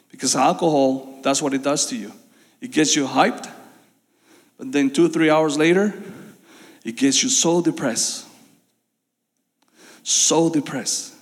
Because 0.09 0.35
alcohol, 0.35 1.19
that's 1.21 1.41
what 1.41 1.53
it 1.53 1.63
does 1.63 1.85
to 1.87 1.95
you. 1.95 2.11
It 2.61 2.71
gets 2.71 2.95
you 2.95 3.05
hyped, 3.05 3.51
but 4.57 4.71
then 4.71 4.89
two, 4.89 5.09
three 5.09 5.29
hours 5.29 5.57
later, 5.57 5.93
it 6.83 6.95
gets 6.95 7.21
you 7.23 7.29
so 7.29 7.61
depressed. 7.61 8.25
So 10.03 10.49
depressed. 10.49 11.13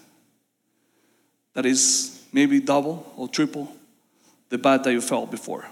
That 1.54 1.66
is 1.66 2.24
maybe 2.32 2.60
double 2.60 3.12
or 3.16 3.28
triple 3.28 3.74
the 4.50 4.58
bad 4.58 4.84
that 4.84 4.92
you 4.92 5.02
felt 5.02 5.32
before. 5.32 5.66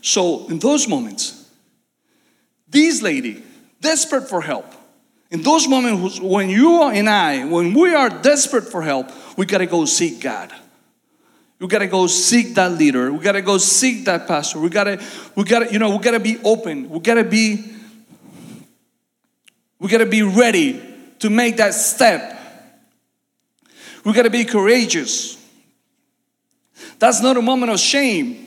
So, 0.00 0.48
in 0.48 0.58
those 0.58 0.88
moments, 0.88 1.48
this 2.68 3.02
lady, 3.02 3.42
desperate 3.80 4.28
for 4.28 4.40
help, 4.40 4.66
in 5.30 5.42
those 5.42 5.66
moments 5.66 6.20
when 6.20 6.48
you 6.48 6.84
and 6.84 7.08
I, 7.08 7.44
when 7.46 7.74
we 7.74 7.94
are 7.94 8.08
desperate 8.08 8.64
for 8.64 8.82
help, 8.82 9.10
we 9.36 9.44
gotta 9.44 9.66
go 9.66 9.84
seek 9.84 10.20
God. 10.20 10.52
We 11.58 11.66
gotta 11.66 11.86
go 11.86 12.06
seek 12.06 12.54
that 12.54 12.72
leader. 12.72 13.12
We 13.12 13.18
gotta 13.18 13.42
go 13.42 13.58
seek 13.58 14.04
that 14.04 14.28
pastor. 14.28 14.60
We 14.60 14.68
gotta, 14.68 15.02
we 15.34 15.44
gotta, 15.44 15.72
you 15.72 15.78
know, 15.78 15.96
we 15.96 15.98
gotta 15.98 16.20
be 16.20 16.38
open. 16.44 16.88
We 16.90 17.00
gotta 17.00 17.24
be, 17.24 17.64
we 19.80 19.88
gotta 19.88 20.06
be 20.06 20.22
ready 20.22 20.82
to 21.20 21.30
make 21.30 21.56
that 21.56 21.74
step. 21.74 22.34
We 24.04 24.12
gotta 24.12 24.30
be 24.30 24.44
courageous. 24.44 25.42
That's 26.98 27.20
not 27.20 27.36
a 27.36 27.42
moment 27.42 27.72
of 27.72 27.80
shame. 27.80 28.45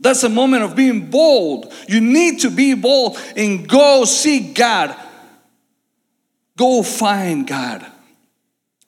That's 0.00 0.22
a 0.22 0.28
moment 0.28 0.62
of 0.62 0.76
being 0.76 1.10
bold. 1.10 1.72
You 1.88 2.00
need 2.00 2.40
to 2.40 2.50
be 2.50 2.74
bold 2.74 3.18
and 3.36 3.68
go 3.68 4.04
seek 4.04 4.54
God. 4.54 4.96
Go 6.56 6.82
find 6.82 7.46
God 7.46 7.84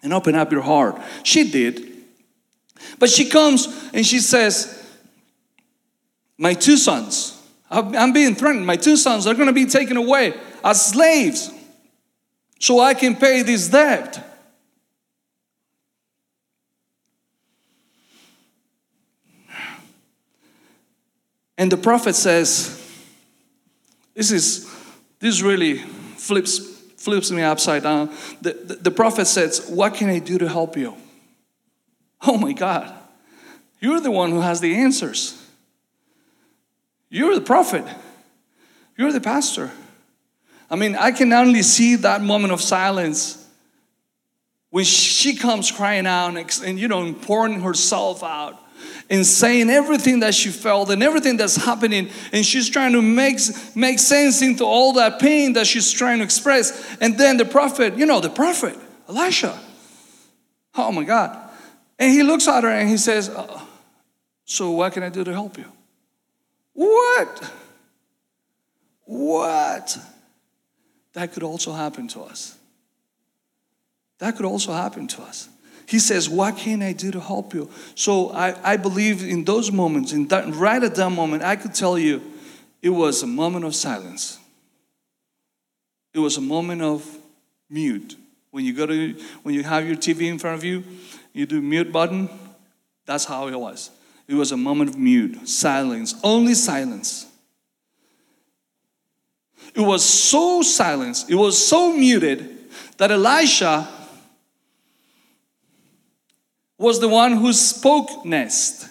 and 0.03 0.13
open 0.13 0.35
up 0.35 0.53
your 0.53 0.63
heart. 0.63 1.01
She 1.25 1.51
did. 1.51 1.89
But 2.99 3.11
she 3.11 3.29
comes 3.29 3.67
and 3.93 4.07
she 4.07 4.21
says, 4.21 4.77
My 6.39 6.55
two 6.55 6.77
sons, 6.77 7.37
I'm 7.71 8.13
being 8.13 8.35
threatened. 8.35 8.67
My 8.67 8.77
two 8.77 8.97
sons 8.97 9.27
are 9.27 9.35
going 9.35 9.47
to 9.47 9.53
be 9.53 9.67
taken 9.67 9.97
away 9.97 10.35
as 10.65 10.87
slaves 10.87 11.51
so 12.59 12.81
I 12.81 12.95
can 12.95 13.17
pay 13.17 13.43
this 13.43 13.69
debt. 13.69 14.30
And 21.61 21.71
the 21.71 21.77
prophet 21.77 22.15
says, 22.15 22.75
this 24.15 24.31
is 24.31 24.67
this 25.19 25.43
really 25.43 25.77
flips 26.17 26.59
flips 26.97 27.31
me 27.31 27.43
upside 27.43 27.83
down. 27.83 28.09
The, 28.41 28.55
the, 28.55 28.75
the 28.77 28.91
prophet 28.91 29.27
says, 29.27 29.69
What 29.69 29.93
can 29.93 30.09
I 30.09 30.21
do 30.21 30.39
to 30.39 30.49
help 30.49 30.79
you? 30.79 30.97
Oh 32.23 32.39
my 32.39 32.55
God. 32.55 32.91
You're 33.79 34.01
the 34.01 34.11
one 34.11 34.31
who 34.31 34.41
has 34.41 34.61
the 34.61 34.75
answers. 34.75 35.39
You're 37.11 37.35
the 37.35 37.43
prophet. 37.43 37.85
You're 38.97 39.13
the 39.13 39.21
pastor. 39.21 39.71
I 40.71 40.77
mean, 40.77 40.97
I 40.97 41.11
can 41.11 41.31
only 41.31 41.63
see 41.63 41.97
that 41.97 42.23
moment 42.23 42.55
of 42.55 42.63
silence 42.63 43.47
when 44.71 44.85
she 44.85 45.37
comes 45.37 45.71
crying 45.71 46.07
out 46.07 46.63
and, 46.63 46.81
you 46.81 46.89
know, 46.89 47.13
pouring 47.13 47.61
herself 47.61 48.23
out 48.23 48.59
and 49.11 49.27
saying 49.27 49.69
everything 49.69 50.21
that 50.21 50.35
she 50.35 50.49
felt 50.49 50.89
and 50.91 51.03
everything 51.03 51.37
that's 51.37 51.57
happening 51.57 52.09
and 52.33 52.47
she's 52.47 52.71
trying 52.71 52.93
to 52.93 53.03
make, 53.03 53.39
make 53.75 53.99
sense 53.99 54.41
into 54.41 54.65
all 54.65 54.95
that 54.95 55.19
pain 55.21 55.53
that 55.55 55.67
she's 55.67 55.91
trying 55.91 56.19
to 56.19 56.25
express 56.25 56.97
and 57.01 57.19
then 57.19 57.37
the 57.37 57.45
prophet 57.45 57.97
you 57.99 58.07
know 58.07 58.21
the 58.21 58.31
prophet 58.31 58.79
elisha 59.09 59.59
oh 60.77 60.91
my 60.93 61.05
god 61.05 61.37
and 61.99 62.13
he 62.13 62.23
looks 62.23 62.49
at 62.49 62.65
her 62.65 62.71
and 62.71 62.89
he 62.89 62.97
says 62.97 63.29
uh, 63.29 63.61
so 64.45 64.71
what 64.71 64.93
can 64.93 65.03
i 65.03 65.09
do 65.11 65.23
to 65.23 65.33
help 65.33 65.59
you 65.59 65.67
What? 66.81 67.53
What? 69.05 69.99
That 71.13 71.35
could 71.35 71.43
also 71.43 71.73
happen 71.73 72.09
to 72.09 72.23
us. 72.23 72.57
That 74.19 74.35
could 74.37 74.47
also 74.47 74.73
happen 74.73 75.07
to 75.09 75.21
us. 75.21 75.50
He 75.91 75.99
says, 75.99 76.31
What 76.31 76.57
can 76.57 76.83
I 76.83 76.93
do 76.93 77.11
to 77.11 77.19
help 77.19 77.53
you? 77.53 77.69
So 77.97 78.31
I, 78.31 78.55
I 78.63 78.77
believe 78.77 79.25
in 79.25 79.43
those 79.43 79.73
moments, 79.73 80.13
in 80.13 80.29
that, 80.29 80.55
right 80.55 80.81
at 80.81 80.95
that 80.95 81.11
moment, 81.11 81.43
I 81.43 81.57
could 81.57 81.75
tell 81.75 81.99
you 81.99 82.23
it 82.81 82.91
was 82.91 83.25
a 83.25 83.27
moment 83.27 83.65
of 83.65 83.75
silence. 83.75 84.39
It 86.15 86.21
was 86.21 86.37
a 86.37 86.41
moment 86.41 86.81
of 86.81 87.05
mute. 87.69 88.15
When 88.53 88.65
you 88.65 88.73
go 88.73 88.87
to 88.87 89.17
when 89.43 89.57
you 89.57 89.65
have 89.65 89.85
your 89.85 89.97
TV 89.97 90.29
in 90.29 90.39
front 90.39 90.59
of 90.59 90.63
you, 90.63 90.85
you 91.33 91.45
do 91.45 91.61
mute 91.61 91.91
button. 91.91 92.29
That's 93.05 93.25
how 93.25 93.49
it 93.49 93.59
was. 93.59 93.91
It 94.29 94.35
was 94.35 94.53
a 94.53 94.57
moment 94.57 94.91
of 94.91 94.97
mute, 94.97 95.49
silence, 95.49 96.15
only 96.23 96.55
silence. 96.55 97.27
It 99.75 99.81
was 99.81 100.05
so 100.05 100.63
silent, 100.63 101.25
it 101.29 101.35
was 101.35 101.67
so 101.67 101.93
muted 101.93 102.59
that 102.99 103.11
Elisha 103.11 103.89
was 106.81 106.99
the 106.99 107.09
one 107.09 107.33
who 107.33 107.53
spoke 107.53 108.25
next. 108.25 108.89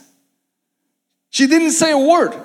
She 1.32 1.48
didn't 1.48 1.72
say 1.72 1.92
a 1.92 1.98
word. 1.98 2.36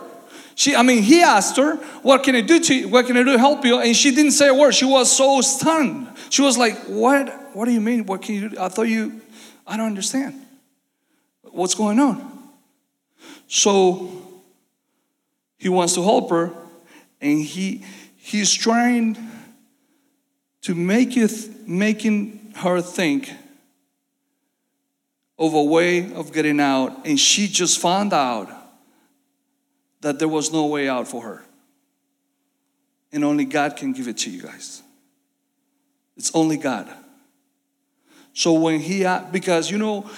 She, 0.54 0.74
I 0.74 0.82
mean, 0.82 1.02
he 1.02 1.20
asked 1.20 1.58
her, 1.58 1.76
"What 2.02 2.22
can 2.22 2.34
I 2.34 2.40
do 2.40 2.58
to 2.60 2.74
you? 2.74 2.88
What 2.88 3.06
can 3.06 3.16
I 3.18 3.22
do 3.22 3.32
to 3.32 3.38
help 3.38 3.62
you?" 3.64 3.78
And 3.78 3.94
she 3.94 4.14
didn't 4.14 4.32
say 4.32 4.48
a 4.48 4.54
word. 4.54 4.74
She 4.74 4.86
was 4.86 5.14
so 5.14 5.42
stunned. 5.42 6.08
She 6.30 6.40
was 6.40 6.56
like, 6.56 6.76
"What? 6.86 7.54
What 7.54 7.66
do 7.66 7.72
you 7.72 7.80
mean? 7.82 8.06
What 8.06 8.22
can 8.22 8.36
you 8.36 8.48
do? 8.48 8.58
I 8.58 8.68
thought 8.68 8.88
you. 8.88 9.20
I 9.66 9.76
don't 9.76 9.86
understand. 9.86 10.40
What's 11.42 11.74
going 11.74 12.00
on?" 12.00 12.16
So 13.46 14.10
he 15.58 15.68
wants 15.68 15.94
to 15.94 16.02
help 16.02 16.30
her, 16.30 16.52
and 17.20 17.42
he 17.42 17.84
he's 18.16 18.52
trying 18.54 19.18
to 20.62 20.74
make 20.74 21.18
it 21.18 21.32
making 21.68 22.54
her 22.56 22.80
think 22.80 23.30
of 25.38 25.54
a 25.54 25.62
way 25.62 26.12
of 26.12 26.32
getting 26.32 26.60
out, 26.60 27.06
and 27.06 27.18
she 27.18 27.48
just 27.48 27.80
found 27.80 28.12
out 28.12 28.48
that 30.00 30.18
there 30.18 30.28
was 30.28 30.52
no 30.52 30.66
way 30.66 30.88
out 30.88 31.08
for 31.08 31.22
her. 31.22 31.44
And 33.12 33.24
only 33.24 33.44
God 33.44 33.76
can 33.76 33.92
give 33.92 34.08
it 34.08 34.18
to 34.18 34.30
you 34.30 34.42
guys. 34.42 34.82
It's 36.16 36.34
only 36.34 36.56
God. 36.56 36.88
So 38.32 38.52
when 38.52 38.80
he, 38.80 39.04
uh, 39.04 39.24
because 39.32 39.70
you 39.70 39.78
know, 39.78 40.08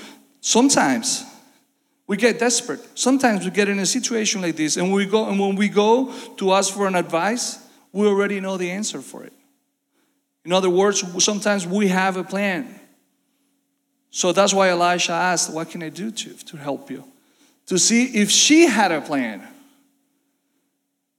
sometimes 0.40 1.24
we 2.06 2.16
get 2.16 2.38
desperate. 2.38 2.80
Sometimes 2.94 3.44
we 3.44 3.50
get 3.50 3.68
in 3.68 3.78
a 3.78 3.86
situation 3.86 4.40
like 4.42 4.56
this, 4.56 4.76
and 4.76 4.92
we 4.92 5.06
go, 5.06 5.28
and 5.28 5.38
when 5.38 5.56
we 5.56 5.68
go 5.68 6.12
to 6.36 6.52
ask 6.52 6.72
for 6.72 6.86
an 6.86 6.94
advice, 6.94 7.58
we 7.92 8.06
already 8.06 8.40
know 8.40 8.56
the 8.56 8.70
answer 8.70 9.00
for 9.00 9.24
it. 9.24 9.32
In 10.44 10.52
other 10.52 10.70
words, 10.70 11.02
sometimes 11.24 11.66
we 11.66 11.88
have 11.88 12.16
a 12.16 12.22
plan. 12.22 12.78
So 14.16 14.32
that's 14.32 14.54
why 14.54 14.70
Elisha 14.70 15.12
asked, 15.12 15.52
What 15.52 15.68
can 15.68 15.82
I 15.82 15.90
do 15.90 16.10
to, 16.10 16.32
to 16.46 16.56
help 16.56 16.90
you? 16.90 17.04
To 17.66 17.78
see 17.78 18.04
if 18.16 18.30
she 18.30 18.66
had 18.66 18.90
a 18.90 19.02
plan, 19.02 19.46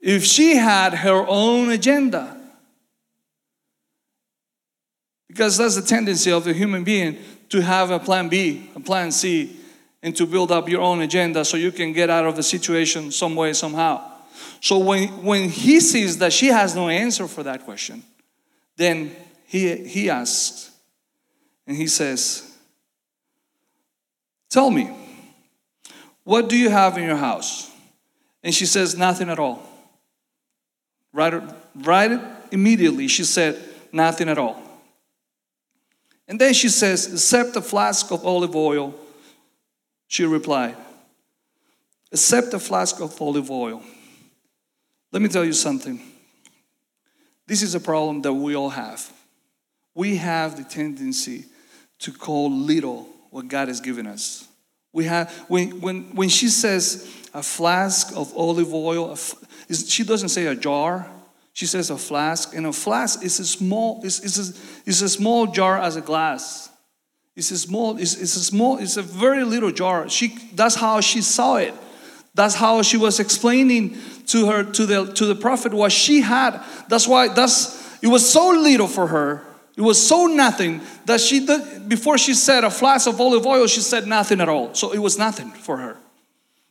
if 0.02 0.26
she 0.26 0.56
had 0.56 0.96
her 0.96 1.24
own 1.28 1.70
agenda. 1.70 2.36
Because 5.28 5.58
that's 5.58 5.76
the 5.76 5.84
tendency 5.84 6.32
of 6.32 6.44
the 6.44 6.54
human 6.54 6.84
being 6.84 7.20
to 7.50 7.62
have 7.62 7.92
a 7.92 8.00
plan 8.00 8.30
B, 8.30 8.72
a 8.76 8.80
plan 8.80 9.12
C, 9.12 9.56
and 10.02 10.16
to 10.16 10.26
build 10.26 10.52
up 10.52 10.68
your 10.68 10.82
own 10.82 11.02
agenda 11.02 11.46
so 11.46 11.56
you 11.56 11.72
can 11.72 11.94
get 11.94 12.10
out 12.10 12.26
of 12.26 12.36
the 12.36 12.42
situation 12.42 13.12
some 13.12 13.36
way, 13.36 13.54
somehow. 13.54 14.02
So 14.60 14.80
when, 14.80 15.24
when 15.24 15.50
he 15.50 15.82
sees 15.82 16.18
that 16.18 16.34
she 16.34 16.48
has 16.48 16.76
no 16.76 16.90
answer 16.90 17.28
for 17.28 17.44
that 17.44 17.64
question, 17.64 18.02
then 18.76 19.16
he, 19.46 19.86
he 19.86 20.10
asks, 20.10 20.72
and 21.68 21.78
he 21.78 21.86
says, 21.86 22.57
Tell 24.50 24.70
me, 24.70 24.90
what 26.24 26.50
do 26.50 26.58
you 26.58 26.70
have 26.70 26.98
in 26.98 27.04
your 27.04 27.18
house? 27.18 27.72
And 28.44 28.54
she 28.54 28.66
says, 28.66 28.98
Nothing 28.98 29.30
at 29.30 29.40
all. 29.40 29.62
Right, 31.14 31.42
right 31.76 32.20
immediately, 32.52 33.08
she 33.08 33.24
said, 33.24 33.62
Nothing 33.92 34.30
at 34.30 34.38
all. 34.38 34.62
And 36.28 36.40
then 36.40 36.54
she 36.54 36.70
says, 36.70 37.12
Except 37.12 37.56
a 37.56 37.62
flask 37.62 38.12
of 38.12 38.26
olive 38.26 38.56
oil. 38.56 38.94
She 40.08 40.26
replied, 40.26 40.76
Except 42.12 42.54
a 42.54 42.60
flask 42.60 43.02
of 43.02 43.22
olive 43.22 43.52
oil. 43.52 43.82
Let 45.12 45.22
me 45.22 45.30
tell 45.30 45.46
you 45.46 45.54
something. 45.54 46.02
This 47.48 47.62
is 47.62 47.76
a 47.76 47.80
problem 47.80 48.22
that 48.24 48.34
we 48.34 48.56
all 48.56 48.70
have. 48.70 49.12
We 49.96 50.18
have 50.18 50.58
the 50.58 50.64
tendency 50.64 51.46
to 52.00 52.12
call 52.12 52.52
little 52.52 53.08
what 53.30 53.48
God 53.48 53.68
has 53.68 53.82
given 53.82 54.08
us. 54.08 54.48
We 54.94 55.06
have 55.06 55.32
when 55.48 55.82
when 55.82 56.16
when 56.16 56.30
she 56.30 56.48
says 56.48 57.08
a 57.34 57.44
flask 57.44 58.16
of 58.16 58.36
olive 58.36 58.74
oil, 58.74 59.16
she 59.72 60.04
doesn't 60.04 60.30
say 60.30 60.48
a 60.48 60.56
jar. 60.56 61.08
She 61.54 61.66
says 61.66 61.90
a 61.90 61.98
flask, 61.98 62.56
and 62.56 62.68
a 62.68 62.74
flask 62.74 63.24
is 63.24 63.40
a 63.40 63.46
small 63.46 64.02
is 64.04 64.20
is 64.20 64.38
a, 64.38 64.90
is 64.90 65.02
a 65.02 65.10
small 65.10 65.48
jar 65.48 65.78
as 65.78 65.96
a 65.96 66.02
glass. 66.02 66.70
It's 67.36 67.52
a 67.52 67.58
small 67.58 67.98
it's, 67.98 68.16
it's 68.16 68.36
a 68.36 68.44
small 68.44 68.78
it's 68.78 68.98
a 68.98 69.04
very 69.04 69.44
little 69.44 69.72
jar. 69.72 70.10
She 70.10 70.38
that's 70.56 70.76
how 70.76 71.02
she 71.02 71.22
saw 71.22 71.58
it. 71.58 71.74
That's 72.34 72.56
how 72.56 72.82
she 72.82 72.98
was 72.98 73.20
explaining 73.20 73.98
to 74.28 74.48
her 74.48 74.64
to 74.64 74.86
the 74.86 75.14
to 75.14 75.26
the 75.26 75.36
prophet 75.36 75.74
what 75.74 75.92
she 75.92 76.22
had. 76.22 76.64
That's 76.90 77.08
why 77.08 77.28
that's 77.28 78.02
it 78.02 78.08
was 78.08 78.28
so 78.28 78.50
little 78.50 78.88
for 78.88 79.08
her 79.08 79.44
it 79.78 79.82
was 79.82 80.06
so 80.06 80.26
nothing 80.26 80.82
that 81.06 81.22
she 81.22 81.46
did, 81.46 81.88
before 81.88 82.18
she 82.18 82.34
said 82.34 82.64
a 82.64 82.72
flask 82.72 83.08
of 83.08 83.22
olive 83.22 83.46
oil, 83.46 83.68
she 83.68 83.82
said 83.82 84.08
nothing 84.08 84.42
at 84.42 84.50
all. 84.50 84.74
So 84.74 84.92
it 84.92 84.98
was 84.98 85.20
nothing 85.20 85.52
for 85.52 85.78
her. 85.78 85.98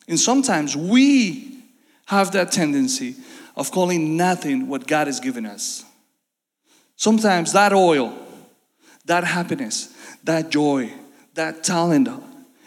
And 0.08 0.18
sometimes 0.18 0.76
we 0.76 1.62
have 2.06 2.32
that 2.32 2.50
tendency 2.50 3.14
of 3.56 3.70
calling 3.70 4.16
nothing 4.16 4.68
what 4.68 4.88
God 4.88 5.06
has 5.06 5.20
given 5.20 5.46
us. 5.46 5.84
Sometimes 6.96 7.52
that 7.52 7.72
oil, 7.72 8.12
that 9.04 9.22
happiness, 9.22 9.94
that 10.24 10.50
joy, 10.50 10.92
that 11.34 11.62
talent, 11.62 12.08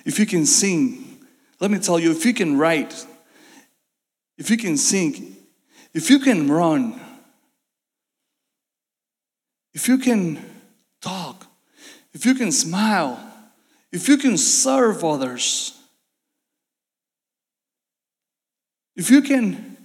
if 0.05 0.19
you 0.19 0.25
can 0.25 0.45
sing, 0.45 1.19
let 1.59 1.69
me 1.69 1.79
tell 1.79 1.99
you, 1.99 2.11
if 2.11 2.25
you 2.25 2.33
can 2.33 2.57
write, 2.57 3.05
if 4.37 4.49
you 4.49 4.55
can 4.55 4.77
sing, 4.77 5.35
if 5.93 6.09
you 6.09 6.19
can 6.19 6.49
run, 6.49 6.97
if 9.79 9.87
you 9.87 9.97
can 9.97 10.37
talk, 10.99 11.47
if 12.13 12.25
you 12.25 12.35
can 12.35 12.51
smile, 12.51 13.17
if 13.93 14.09
you 14.09 14.17
can 14.17 14.37
serve 14.37 15.05
others, 15.05 15.73
if 18.97 19.09
you 19.09 19.21
can 19.21 19.77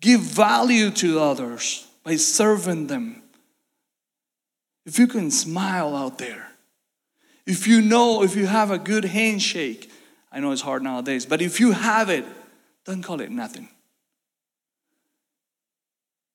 give 0.00 0.20
value 0.20 0.92
to 0.92 1.18
others 1.18 1.88
by 2.04 2.14
serving 2.14 2.86
them, 2.86 3.20
if 4.84 4.96
you 4.96 5.08
can 5.08 5.32
smile 5.32 5.96
out 5.96 6.18
there, 6.18 6.46
if 7.46 7.66
you 7.66 7.82
know, 7.82 8.22
if 8.22 8.36
you 8.36 8.46
have 8.46 8.70
a 8.70 8.78
good 8.78 9.04
handshake, 9.04 9.90
I 10.30 10.38
know 10.38 10.52
it's 10.52 10.62
hard 10.62 10.84
nowadays, 10.84 11.26
but 11.26 11.42
if 11.42 11.58
you 11.58 11.72
have 11.72 12.10
it, 12.10 12.24
don't 12.84 13.02
call 13.02 13.20
it 13.20 13.32
nothing. 13.32 13.68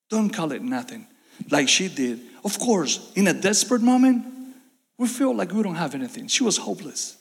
Don't 0.09 0.29
call 0.29 0.51
it 0.51 0.61
nothing 0.61 1.07
like 1.49 1.69
she 1.69 1.87
did. 1.87 2.30
Of 2.43 2.59
course, 2.59 3.11
in 3.15 3.27
a 3.27 3.33
desperate 3.33 3.81
moment, 3.81 4.25
we 4.97 5.07
feel 5.07 5.35
like 5.35 5.51
we 5.51 5.63
don't 5.63 5.75
have 5.75 5.95
anything. 5.95 6.27
She 6.27 6.43
was 6.43 6.57
hopeless. 6.57 7.17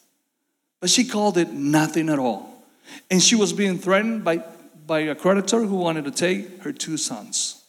But 0.81 0.91
she 0.91 1.05
called 1.05 1.37
it 1.37 1.53
nothing 1.53 2.09
at 2.09 2.19
all. 2.19 2.65
And 3.11 3.23
she 3.23 3.37
was 3.37 3.53
being 3.53 3.79
threatened 3.79 4.25
by, 4.25 4.43
by 4.87 5.01
a 5.01 5.15
creditor 5.15 5.61
who 5.65 5.77
wanted 5.77 6.05
to 6.05 6.11
take 6.11 6.63
her 6.63 6.73
two 6.73 6.97
sons. 6.97 7.63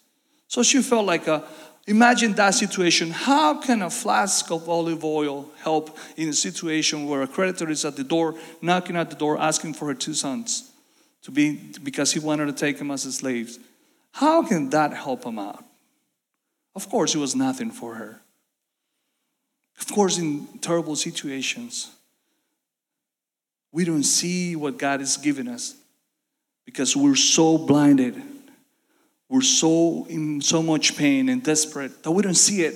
So 0.47 0.63
she 0.63 0.81
felt 0.81 1.05
like 1.05 1.27
a, 1.27 1.43
imagine 1.87 2.33
that 2.33 2.55
situation. 2.55 3.11
How 3.11 3.59
can 3.59 3.81
a 3.81 3.89
flask 3.89 4.51
of 4.51 4.67
olive 4.67 5.03
oil 5.03 5.49
help 5.61 5.97
in 6.17 6.29
a 6.29 6.33
situation 6.33 7.07
where 7.07 7.21
a 7.21 7.27
creditor 7.27 7.69
is 7.69 7.85
at 7.85 7.95
the 7.95 8.03
door, 8.03 8.35
knocking 8.61 8.95
at 8.95 9.09
the 9.09 9.15
door, 9.15 9.39
asking 9.39 9.73
for 9.73 9.87
her 9.87 9.93
two 9.93 10.13
sons 10.13 10.71
to 11.23 11.31
be, 11.31 11.55
because 11.83 12.11
he 12.11 12.19
wanted 12.19 12.47
to 12.47 12.53
take 12.53 12.77
them 12.77 12.91
as 12.91 13.03
slaves? 13.03 13.59
How 14.11 14.43
can 14.43 14.69
that 14.71 14.93
help 14.93 15.23
him 15.23 15.39
out? 15.39 15.63
Of 16.75 16.89
course, 16.89 17.15
it 17.15 17.19
was 17.19 17.35
nothing 17.35 17.71
for 17.71 17.95
her. 17.95 18.21
Of 19.79 19.87
course, 19.91 20.17
in 20.17 20.47
terrible 20.59 20.95
situations, 20.95 21.89
we 23.71 23.83
don't 23.83 24.03
see 24.03 24.55
what 24.55 24.77
God 24.77 25.01
is 25.01 25.17
giving 25.17 25.47
us 25.47 25.75
because 26.65 26.95
we're 26.95 27.15
so 27.15 27.57
blinded. 27.57 28.21
We're 29.29 29.41
so 29.41 30.05
in 30.09 30.41
so 30.41 30.61
much 30.61 30.97
pain 30.97 31.29
and 31.29 31.41
desperate 31.41 32.03
that 32.03 32.11
we 32.11 32.21
don't 32.21 32.35
see 32.35 32.63
it. 32.63 32.75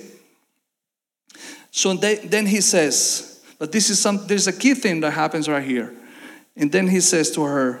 So 1.70 1.92
then 1.94 2.46
he 2.46 2.62
says, 2.62 3.44
but 3.58 3.72
this 3.72 3.90
is 3.90 3.98
some 3.98 4.26
there's 4.26 4.46
a 4.46 4.52
key 4.52 4.74
thing 4.74 5.00
that 5.00 5.12
happens 5.12 5.48
right 5.48 5.62
here. 5.62 5.94
And 6.56 6.72
then 6.72 6.88
he 6.88 7.00
says 7.00 7.30
to 7.32 7.42
her, 7.42 7.80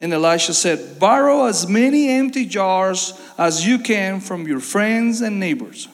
And 0.00 0.12
Elisha 0.12 0.54
said, 0.54 0.98
Borrow 0.98 1.46
as 1.46 1.66
many 1.68 2.08
empty 2.10 2.44
jars 2.44 3.18
as 3.38 3.66
you 3.66 3.78
can 3.78 4.20
from 4.20 4.46
your 4.46 4.60
friends 4.60 5.20
and 5.20 5.40
neighbors. 5.40 5.88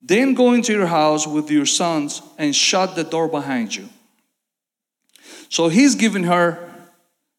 Then 0.00 0.34
go 0.34 0.52
into 0.52 0.72
your 0.72 0.86
house 0.86 1.26
with 1.26 1.50
your 1.50 1.66
sons 1.66 2.22
and 2.38 2.56
shut 2.56 2.96
the 2.96 3.04
door 3.04 3.28
behind 3.28 3.76
you. 3.76 3.88
So 5.48 5.68
he's 5.68 5.94
giving 5.94 6.24
her 6.24 6.70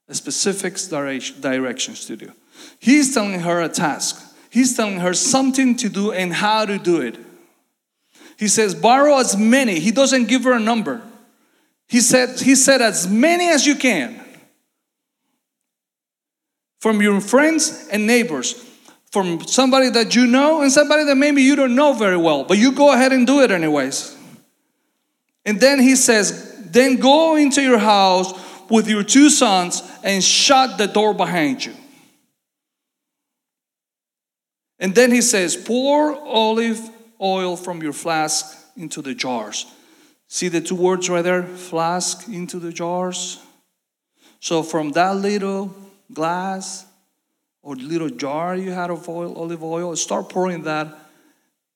a 0.07 0.13
specific 0.13 0.77
directions 0.77 2.05
to 2.05 2.15
do. 2.15 2.31
He's 2.79 3.13
telling 3.13 3.39
her 3.39 3.61
a 3.61 3.69
task. 3.69 4.21
He's 4.49 4.77
telling 4.77 4.99
her 4.99 5.13
something 5.13 5.75
to 5.77 5.89
do 5.89 6.11
and 6.11 6.31
how 6.31 6.65
to 6.65 6.77
do 6.77 7.01
it. 7.01 7.17
He 8.37 8.47
says, 8.47 8.75
borrow 8.75 9.17
as 9.17 9.35
many. 9.35 9.79
He 9.79 9.91
doesn't 9.91 10.25
give 10.25 10.43
her 10.43 10.53
a 10.53 10.59
number. 10.59 11.01
He 11.87 12.01
said, 12.01 12.39
he 12.39 12.55
said 12.55 12.81
as 12.81 13.07
many 13.07 13.49
as 13.49 13.65
you 13.65 13.75
can 13.75 14.19
from 16.81 17.01
your 17.01 17.21
friends 17.21 17.87
and 17.91 18.05
neighbors, 18.07 18.53
from 19.11 19.45
somebody 19.45 19.89
that 19.89 20.15
you 20.15 20.25
know 20.27 20.61
and 20.61 20.71
somebody 20.71 21.03
that 21.05 21.15
maybe 21.15 21.43
you 21.43 21.55
don't 21.55 21.75
know 21.75 21.93
very 21.93 22.17
well, 22.17 22.43
but 22.43 22.57
you 22.57 22.71
go 22.71 22.91
ahead 22.91 23.11
and 23.11 23.27
do 23.27 23.41
it 23.41 23.51
anyways. 23.51 24.17
And 25.45 25.59
then 25.59 25.79
he 25.79 25.95
says, 25.95 26.69
then 26.71 26.97
go 26.97 27.35
into 27.35 27.61
your 27.61 27.77
house 27.77 28.33
with 28.69 28.87
your 28.87 29.03
two 29.03 29.29
sons 29.29 29.83
and 30.03 30.23
shut 30.23 30.77
the 30.77 30.87
door 30.87 31.13
behind 31.13 31.63
you. 31.63 31.73
And 34.79 34.95
then 34.95 35.11
he 35.11 35.21
says, 35.21 35.55
pour 35.55 36.17
olive 36.17 36.81
oil 37.21 37.55
from 37.55 37.81
your 37.81 37.93
flask 37.93 38.57
into 38.75 39.01
the 39.01 39.13
jars. 39.13 39.65
See 40.33 40.47
the 40.47 40.61
two 40.61 40.73
words 40.73 41.11
right 41.11 41.21
there? 41.21 41.43
Flask 41.43 42.27
into 42.27 42.57
the 42.57 42.73
jars. 42.73 43.39
So 44.39 44.63
from 44.63 44.93
that 44.93 45.17
little 45.17 45.75
glass 46.11 46.87
or 47.61 47.75
little 47.75 48.09
jar 48.09 48.55
you 48.55 48.71
had 48.71 48.89
of 48.89 49.07
oil, 49.07 49.35
olive 49.37 49.63
oil, 49.63 49.95
start 49.95 50.29
pouring 50.29 50.63
that 50.63 50.87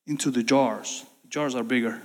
into 0.08 0.32
the 0.32 0.42
jars. 0.42 1.06
The 1.22 1.30
jars 1.30 1.54
are 1.54 1.62
bigger. 1.62 2.02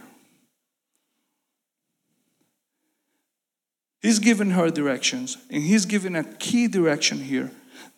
He's 4.03 4.19
given 4.19 4.51
her 4.51 4.69
directions, 4.69 5.39
and 5.49 5.63
he's 5.63 5.87
given 5.87 6.15
a 6.15 6.25
key 6.25 6.67
direction 6.69 7.17
here 7.17 7.51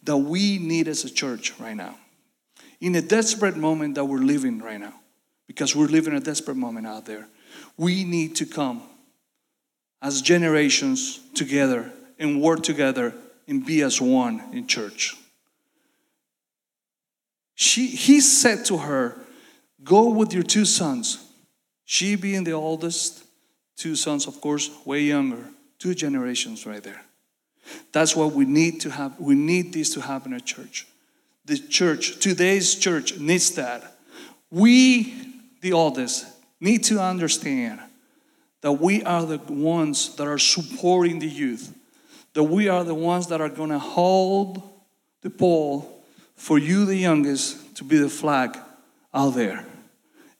that 0.05 0.17
we 0.17 0.59
need 0.59 0.87
as 0.87 1.03
a 1.03 1.11
church 1.11 1.59
right 1.59 1.77
now. 1.77 1.97
In 2.81 2.95
a 2.95 3.03
desperate 3.03 3.57
moment 3.57 3.97
that 3.97 4.05
we're 4.05 4.19
living 4.19 4.61
right 4.61 4.79
now, 4.79 4.95
because 5.49 5.75
we're 5.75 5.89
living 5.89 6.15
a 6.15 6.21
desperate 6.21 6.57
moment 6.57 6.87
out 6.87 7.05
there, 7.05 7.27
we 7.77 8.05
need 8.05 8.37
to 8.37 8.47
come 8.47 8.83
as 10.03 10.21
generations 10.23 11.21
together 11.35 11.91
and 12.19 12.41
work 12.41 12.63
together 12.63 13.15
and 13.49 13.65
be 13.65 13.83
as 13.83 14.01
one 14.01 14.43
in 14.53 14.67
church. 14.67 15.17
She, 17.55 17.87
he 17.87 18.21
said 18.21 18.65
to 18.67 18.79
her, 18.79 19.17
Go 19.83 20.09
with 20.09 20.33
your 20.33 20.43
two 20.43 20.65
sons. 20.65 21.31
She 21.85 22.17
being 22.17 22.45
the 22.45 22.53
oldest, 22.53 23.25
two 23.77 23.95
sons, 23.95 24.27
of 24.27 24.41
course, 24.41 24.71
way 24.87 25.03
younger. 25.03 25.45
Two 25.79 25.95
generations 25.95 26.67
right 26.67 26.83
there. 26.83 27.03
That's 27.93 28.17
what 28.17 28.33
we 28.33 28.47
need 28.47 28.81
to 28.83 28.91
have. 28.91 29.19
We 29.21 29.35
need 29.35 29.73
this 29.73 29.93
to 29.95 30.01
happen 30.01 30.33
at 30.33 30.47
church. 30.47 30.87
The 31.45 31.59
church, 31.59 32.19
today's 32.21 32.75
church, 32.75 33.19
needs 33.19 33.51
that. 33.57 33.97
We, 34.51 35.15
the 35.61 35.75
oldest, 35.75 36.27
need 36.61 36.85
to 36.85 37.01
understand 37.01 37.81
that 38.63 38.73
we 38.73 39.03
are 39.03 39.25
the 39.25 39.39
ones 39.39 40.17
that 40.17 40.27
are 40.27 40.39
supporting 40.39 41.19
the 41.19 41.29
youth, 41.29 41.75
that 42.33 42.45
we 42.45 42.69
are 42.69 42.85
the 42.85 42.95
ones 42.95 43.27
that 43.29 43.41
are 43.41 43.49
going 43.49 43.71
to 43.71 43.79
hold 43.79 44.63
the 45.21 45.31
pole 45.31 46.03
for 46.37 46.59
you, 46.59 46.85
the 46.85 46.97
youngest, 46.97 47.77
to 47.77 47.85
be 47.85 47.99
the 47.99 48.09
flag 48.09 48.59
out 49.13 49.35
there 49.35 49.67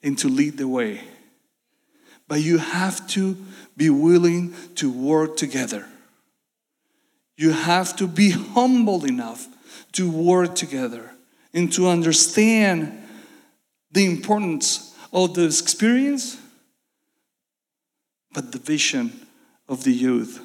and 0.01 0.17
to 0.17 0.27
lead 0.27 0.57
the 0.57 0.67
way. 0.67 1.01
But 2.27 2.41
you 2.41 2.57
have 2.57 3.07
to 3.09 3.37
be 3.77 3.89
willing 3.89 4.53
to 4.75 4.91
work 4.91 5.37
together. 5.37 5.85
You 7.37 7.51
have 7.51 7.95
to 7.97 8.07
be 8.07 8.31
humble 8.31 9.05
enough 9.05 9.47
to 9.93 10.09
work 10.09 10.55
together 10.55 11.11
and 11.53 11.71
to 11.73 11.87
understand 11.87 13.01
the 13.91 14.05
importance 14.05 14.94
of 15.15 15.33
the 15.33 15.45
experience, 15.45 16.37
but 18.33 18.51
the 18.51 18.59
vision 18.59 19.25
of 19.69 19.85
the 19.85 19.93
youth. 19.93 20.41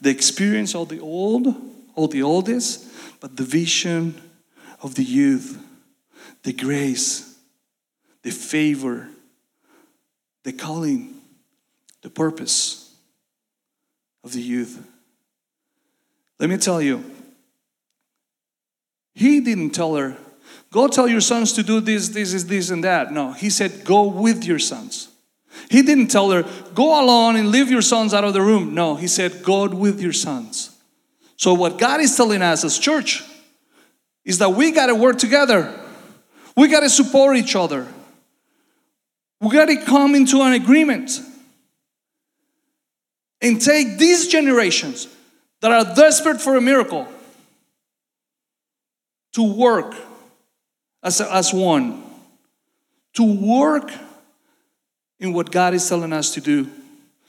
The 0.00 0.10
experience 0.10 0.74
of 0.74 0.90
the 0.90 1.00
old, 1.00 1.46
all 1.94 2.06
the 2.06 2.22
oldest, 2.22 2.86
but 3.18 3.36
the 3.36 3.44
vision 3.44 4.20
of 4.82 4.94
the 4.94 5.02
youth, 5.02 5.58
the 6.42 6.52
grace, 6.52 7.34
the 8.22 8.30
favor, 8.30 9.08
the 10.42 10.52
calling 10.52 11.14
the 12.02 12.10
purpose 12.10 12.94
of 14.22 14.32
the 14.32 14.42
youth. 14.42 14.86
Let 16.38 16.50
me 16.50 16.58
tell 16.58 16.82
you, 16.82 17.02
he 19.14 19.40
didn't 19.40 19.70
tell 19.70 19.96
her, 19.96 20.18
go 20.72 20.88
tell 20.88 21.08
your 21.08 21.20
sons 21.20 21.52
to 21.54 21.62
do 21.62 21.80
this, 21.80 22.08
this, 22.08 22.32
is 22.32 22.46
this, 22.46 22.70
and 22.70 22.84
that. 22.84 23.12
No, 23.12 23.32
he 23.32 23.50
said, 23.50 23.84
go 23.84 24.04
with 24.04 24.44
your 24.44 24.58
sons. 24.58 25.08
He 25.70 25.82
didn't 25.82 26.08
tell 26.08 26.30
her, 26.30 26.44
go 26.74 27.02
alone 27.02 27.36
and 27.36 27.50
leave 27.50 27.70
your 27.70 27.82
sons 27.82 28.12
out 28.12 28.24
of 28.24 28.32
the 28.32 28.42
room. 28.42 28.74
No, 28.74 28.96
he 28.96 29.06
said, 29.06 29.42
go 29.42 29.68
with 29.68 30.00
your 30.00 30.12
sons. 30.12 30.76
So, 31.36 31.54
what 31.54 31.78
God 31.78 32.00
is 32.00 32.16
telling 32.16 32.42
us 32.42 32.64
as 32.64 32.78
church 32.78 33.22
is 34.24 34.38
that 34.38 34.50
we 34.50 34.72
got 34.72 34.86
to 34.86 34.94
work 34.94 35.18
together, 35.18 35.78
we 36.56 36.68
got 36.68 36.80
to 36.80 36.90
support 36.90 37.36
each 37.36 37.56
other, 37.56 37.86
we 39.40 39.50
got 39.50 39.66
to 39.66 39.76
come 39.84 40.14
into 40.14 40.40
an 40.42 40.52
agreement 40.52 41.20
and 43.40 43.60
take 43.60 43.98
these 43.98 44.28
generations 44.28 45.06
that 45.60 45.70
are 45.70 45.94
desperate 45.94 46.40
for 46.40 46.56
a 46.56 46.60
miracle 46.60 47.06
to 49.32 49.42
work 49.42 49.94
as, 51.04 51.20
as 51.20 51.52
one, 51.52 52.02
to 53.12 53.22
work 53.22 53.92
in 55.20 55.32
what 55.32 55.52
God 55.52 55.74
is 55.74 55.88
telling 55.88 56.12
us 56.12 56.34
to 56.34 56.40
do 56.40 56.68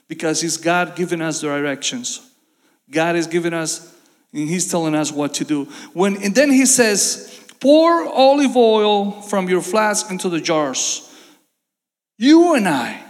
because 0.08 0.42
it's 0.42 0.56
God 0.56 0.96
giving 0.96 1.20
us 1.20 1.40
the 1.40 1.48
directions. 1.48 2.28
God 2.90 3.14
is 3.14 3.26
giving 3.26 3.52
us, 3.52 3.94
and 4.32 4.48
He's 4.48 4.70
telling 4.70 4.94
us 4.94 5.12
what 5.12 5.34
to 5.34 5.44
do. 5.44 5.66
When 5.92 6.22
and 6.22 6.34
then 6.34 6.50
He 6.50 6.66
says, 6.66 7.40
pour 7.60 8.04
olive 8.06 8.56
oil 8.56 9.22
from 9.22 9.48
your 9.48 9.60
flask 9.60 10.10
into 10.10 10.28
the 10.28 10.40
jars. 10.40 11.02
You 12.18 12.54
and 12.54 12.66
I 12.66 13.06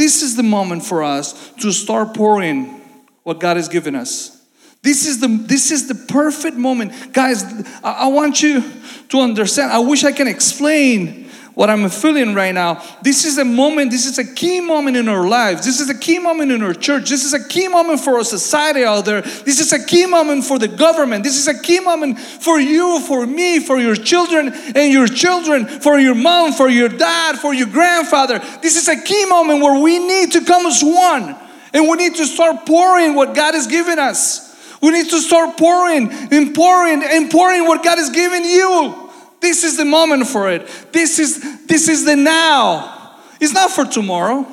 this 0.00 0.22
is 0.22 0.36
the 0.36 0.42
moment 0.42 0.84
for 0.84 1.02
us 1.02 1.52
to 1.60 1.72
start 1.72 2.14
pouring 2.14 2.80
what 3.22 3.38
God 3.38 3.58
has 3.58 3.68
given 3.68 3.94
us. 3.94 4.39
This 4.82 5.06
is 5.06 5.20
the 5.20 5.28
this 5.28 5.70
is 5.70 5.88
the 5.88 5.94
perfect 5.94 6.56
moment. 6.56 7.12
Guys, 7.12 7.44
I, 7.84 7.92
I 7.92 8.06
want 8.08 8.42
you 8.42 8.64
to 9.10 9.20
understand. 9.20 9.72
I 9.72 9.80
wish 9.80 10.04
I 10.04 10.12
can 10.12 10.26
explain 10.26 11.30
what 11.54 11.68
I'm 11.68 11.88
feeling 11.90 12.34
right 12.34 12.54
now. 12.54 12.82
This 13.02 13.26
is 13.26 13.36
a 13.36 13.44
moment, 13.44 13.90
this 13.90 14.06
is 14.06 14.18
a 14.18 14.34
key 14.34 14.60
moment 14.60 14.96
in 14.96 15.08
our 15.08 15.28
lives. 15.28 15.64
This 15.64 15.80
is 15.80 15.90
a 15.90 15.98
key 15.98 16.18
moment 16.18 16.52
in 16.52 16.62
our 16.62 16.72
church. 16.72 17.10
This 17.10 17.24
is 17.24 17.34
a 17.34 17.48
key 17.48 17.68
moment 17.68 18.00
for 18.00 18.16
our 18.16 18.24
society 18.24 18.84
out 18.84 19.04
there. 19.04 19.20
This 19.20 19.60
is 19.60 19.72
a 19.72 19.84
key 19.84 20.06
moment 20.06 20.44
for 20.44 20.58
the 20.58 20.68
government. 20.68 21.24
This 21.24 21.36
is 21.36 21.48
a 21.48 21.60
key 21.60 21.80
moment 21.80 22.18
for 22.18 22.58
you, 22.58 23.00
for 23.00 23.26
me, 23.26 23.58
for 23.58 23.78
your 23.78 23.94
children 23.94 24.52
and 24.74 24.90
your 24.90 25.06
children, 25.06 25.66
for 25.66 25.98
your 25.98 26.14
mom, 26.14 26.52
for 26.52 26.70
your 26.70 26.88
dad, 26.88 27.36
for 27.38 27.52
your 27.52 27.66
grandfather. 27.66 28.38
This 28.62 28.76
is 28.76 28.88
a 28.88 28.98
key 28.98 29.26
moment 29.26 29.60
where 29.62 29.78
we 29.82 29.98
need 29.98 30.32
to 30.32 30.44
come 30.44 30.64
as 30.64 30.82
one 30.82 31.36
and 31.74 31.88
we 31.88 31.96
need 31.96 32.14
to 32.16 32.26
start 32.26 32.64
pouring 32.64 33.14
what 33.14 33.34
God 33.34 33.54
has 33.54 33.66
given 33.66 33.98
us. 33.98 34.49
We 34.80 34.90
need 34.90 35.10
to 35.10 35.20
start 35.20 35.56
pouring 35.58 36.10
and 36.10 36.54
pouring 36.54 37.02
and 37.04 37.30
pouring 37.30 37.66
what 37.66 37.84
God 37.84 37.98
has 37.98 38.10
given 38.10 38.44
you. 38.44 39.10
This 39.40 39.64
is 39.64 39.76
the 39.76 39.84
moment 39.84 40.26
for 40.26 40.50
it. 40.50 40.66
This 40.92 41.18
is 41.18 41.66
this 41.66 41.88
is 41.88 42.04
the 42.04 42.16
now. 42.16 43.16
It's 43.40 43.52
not 43.52 43.70
for 43.70 43.84
tomorrow. 43.84 44.46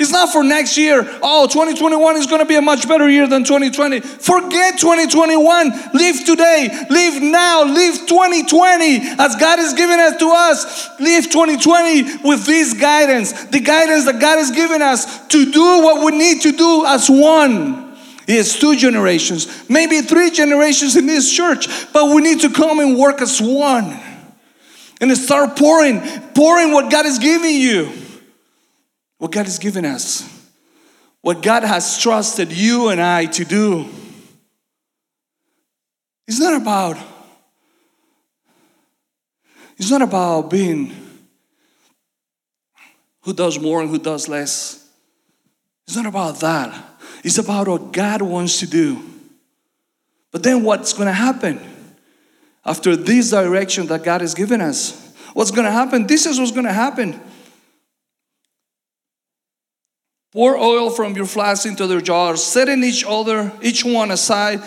It's 0.00 0.10
not 0.10 0.32
for 0.32 0.42
next 0.42 0.78
year. 0.78 1.06
Oh, 1.22 1.46
2021 1.46 2.16
is 2.16 2.26
going 2.26 2.38
to 2.38 2.46
be 2.46 2.56
a 2.56 2.62
much 2.62 2.88
better 2.88 3.06
year 3.06 3.26
than 3.28 3.44
2020. 3.44 4.00
Forget 4.00 4.78
2021. 4.78 5.68
Live 5.92 6.24
today. 6.24 6.86
Live 6.88 7.22
now. 7.22 7.64
Live 7.64 8.06
2020 8.06 8.96
as 9.20 9.36
God 9.36 9.58
has 9.58 9.74
given 9.74 10.00
it 10.00 10.18
to 10.18 10.32
us. 10.34 10.88
Live 11.00 11.24
2020 11.24 12.16
with 12.26 12.46
this 12.46 12.72
guidance. 12.72 13.44
The 13.44 13.60
guidance 13.60 14.06
that 14.06 14.18
God 14.18 14.38
has 14.38 14.50
given 14.50 14.80
us 14.80 15.26
to 15.28 15.52
do 15.52 15.82
what 15.82 16.02
we 16.02 16.16
need 16.16 16.40
to 16.42 16.52
do 16.52 16.86
as 16.86 17.10
one. 17.10 17.89
It's 18.38 18.58
two 18.58 18.76
generations, 18.76 19.68
maybe 19.68 20.00
three 20.00 20.30
generations 20.30 20.96
in 20.96 21.06
this 21.06 21.32
church, 21.32 21.68
but 21.92 22.14
we 22.14 22.22
need 22.22 22.40
to 22.40 22.50
come 22.50 22.80
and 22.80 22.98
work 22.98 23.20
as 23.20 23.40
one 23.40 23.98
and 25.00 25.16
start 25.16 25.56
pouring, 25.56 26.00
pouring 26.34 26.72
what 26.72 26.90
God 26.90 27.06
is 27.06 27.18
giving 27.18 27.54
you, 27.54 27.90
what 29.18 29.32
God 29.32 29.46
has 29.46 29.58
given 29.58 29.84
us, 29.84 30.28
what 31.22 31.42
God 31.42 31.64
has 31.64 31.98
trusted 31.98 32.52
you 32.52 32.88
and 32.88 33.00
I 33.00 33.26
to 33.26 33.44
do. 33.44 33.88
It's 36.28 36.38
not 36.38 36.60
about 36.60 36.96
it's 39.76 39.90
not 39.90 40.02
about 40.02 40.50
being 40.50 40.94
who 43.22 43.32
does 43.32 43.58
more 43.58 43.80
and 43.80 43.88
who 43.88 43.98
does 43.98 44.28
less. 44.28 44.86
It's 45.86 45.96
not 45.96 46.04
about 46.04 46.38
that. 46.40 46.89
It's 47.22 47.38
about 47.38 47.68
what 47.68 47.92
God 47.92 48.22
wants 48.22 48.60
to 48.60 48.66
do. 48.66 49.02
But 50.32 50.42
then 50.42 50.62
what's 50.62 50.92
going 50.92 51.06
to 51.06 51.12
happen 51.12 51.60
after 52.64 52.96
this 52.96 53.30
direction 53.30 53.86
that 53.88 54.04
God 54.04 54.20
has 54.20 54.34
given 54.34 54.60
us? 54.60 55.14
What's 55.34 55.50
going 55.50 55.64
to 55.64 55.72
happen? 55.72 56.06
This 56.06 56.26
is 56.26 56.38
what's 56.38 56.52
going 56.52 56.66
to 56.66 56.72
happen. 56.72 57.20
Pour 60.32 60.56
oil 60.56 60.90
from 60.90 61.16
your 61.16 61.26
flask 61.26 61.66
into 61.66 61.86
their 61.88 62.00
jars, 62.00 62.42
setting 62.42 62.84
each 62.84 63.04
other, 63.06 63.52
each 63.60 63.84
one 63.84 64.12
aside 64.12 64.60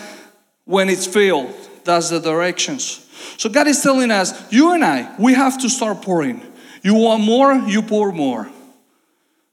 when 0.64 0.90
it's 0.90 1.06
filled. 1.06 1.54
That's 1.84 2.10
the 2.10 2.20
directions. 2.20 3.00
So 3.38 3.48
God 3.48 3.66
is 3.66 3.82
telling 3.82 4.10
us, 4.10 4.52
you 4.52 4.72
and 4.72 4.84
I, 4.84 5.14
we 5.18 5.32
have 5.32 5.58
to 5.62 5.70
start 5.70 6.02
pouring. 6.02 6.42
You 6.82 6.94
want 6.94 7.24
more, 7.24 7.54
you 7.54 7.80
pour 7.80 8.12
more. 8.12 8.50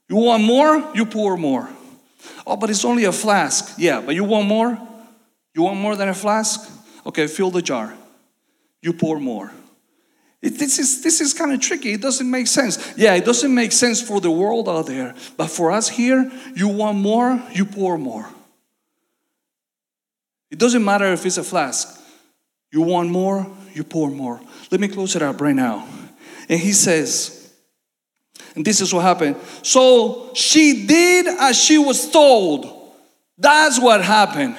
You 0.08 0.16
want 0.16 0.44
more, 0.44 0.92
you 0.94 1.06
pour 1.06 1.38
more. 1.38 1.70
Oh, 2.46 2.56
but 2.56 2.70
it's 2.70 2.84
only 2.84 3.04
a 3.04 3.12
flask. 3.12 3.74
Yeah, 3.78 4.00
but 4.00 4.14
you 4.14 4.24
want 4.24 4.46
more? 4.46 4.78
You 5.54 5.62
want 5.62 5.78
more 5.78 5.96
than 5.96 6.08
a 6.08 6.14
flask? 6.14 6.70
Okay, 7.06 7.26
fill 7.26 7.50
the 7.50 7.62
jar. 7.62 7.94
You 8.80 8.92
pour 8.92 9.20
more. 9.20 9.52
It, 10.40 10.58
this 10.58 10.78
is, 10.78 11.02
this 11.02 11.20
is 11.20 11.32
kind 11.32 11.52
of 11.52 11.60
tricky. 11.60 11.92
It 11.92 12.00
doesn't 12.00 12.28
make 12.28 12.48
sense. 12.48 12.94
Yeah, 12.96 13.14
it 13.14 13.24
doesn't 13.24 13.54
make 13.54 13.70
sense 13.72 14.02
for 14.02 14.20
the 14.20 14.30
world 14.30 14.68
out 14.68 14.86
there. 14.86 15.14
But 15.36 15.48
for 15.48 15.70
us 15.70 15.88
here, 15.88 16.30
you 16.54 16.68
want 16.68 16.98
more, 16.98 17.40
you 17.52 17.64
pour 17.64 17.96
more. 17.96 18.28
It 20.50 20.58
doesn't 20.58 20.84
matter 20.84 21.12
if 21.12 21.24
it's 21.24 21.38
a 21.38 21.44
flask. 21.44 22.00
You 22.72 22.82
want 22.82 23.08
more, 23.10 23.46
you 23.72 23.84
pour 23.84 24.10
more. 24.10 24.40
Let 24.70 24.80
me 24.80 24.88
close 24.88 25.14
it 25.14 25.22
up 25.22 25.40
right 25.40 25.54
now. 25.54 25.86
And 26.48 26.58
he 26.58 26.72
says, 26.72 27.41
and 28.54 28.64
this 28.64 28.80
is 28.80 28.92
what 28.92 29.02
happened. 29.02 29.36
So 29.62 30.32
she 30.34 30.86
did 30.86 31.26
as 31.26 31.56
she 31.56 31.78
was 31.78 32.10
told. 32.10 32.94
That's 33.38 33.80
what 33.80 34.02
happened. 34.04 34.56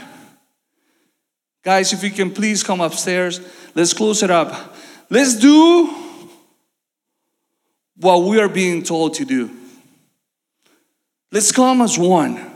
Guys, 1.63 1.93
if 1.93 2.03
you 2.03 2.11
can 2.11 2.31
please 2.31 2.63
come 2.63 2.81
upstairs, 2.81 3.39
let's 3.75 3.93
close 3.93 4.23
it 4.23 4.31
up. 4.31 4.75
Let's 5.09 5.35
do 5.35 5.93
what 7.97 8.23
we 8.23 8.39
are 8.39 8.49
being 8.49 8.83
told 8.83 9.13
to 9.15 9.25
do. 9.25 9.49
Let's 11.31 11.51
come 11.51 11.81
as 11.81 11.97
one. 11.97 12.51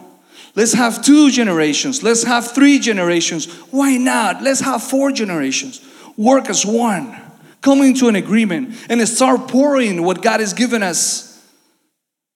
Let's 0.56 0.74
have 0.74 1.04
two 1.04 1.30
generations. 1.32 2.02
Let's 2.04 2.24
have 2.24 2.52
three 2.52 2.80
generations. 2.80 3.46
Why 3.72 3.98
not? 3.98 4.42
Let's 4.42 4.60
have 4.62 4.84
four 4.84 5.12
generations. 5.12 5.82
Work 6.18 6.50
as 6.50 6.66
one. 6.66 7.16
Come 7.62 7.82
into 7.82 8.08
an 8.08 8.16
agreement 8.16 8.76
and 8.90 9.08
start 9.08 9.48
pouring 9.48 10.04
what 10.04 10.22
God 10.22 10.40
has 10.40 10.54
given 10.54 10.84
us. 10.84 11.27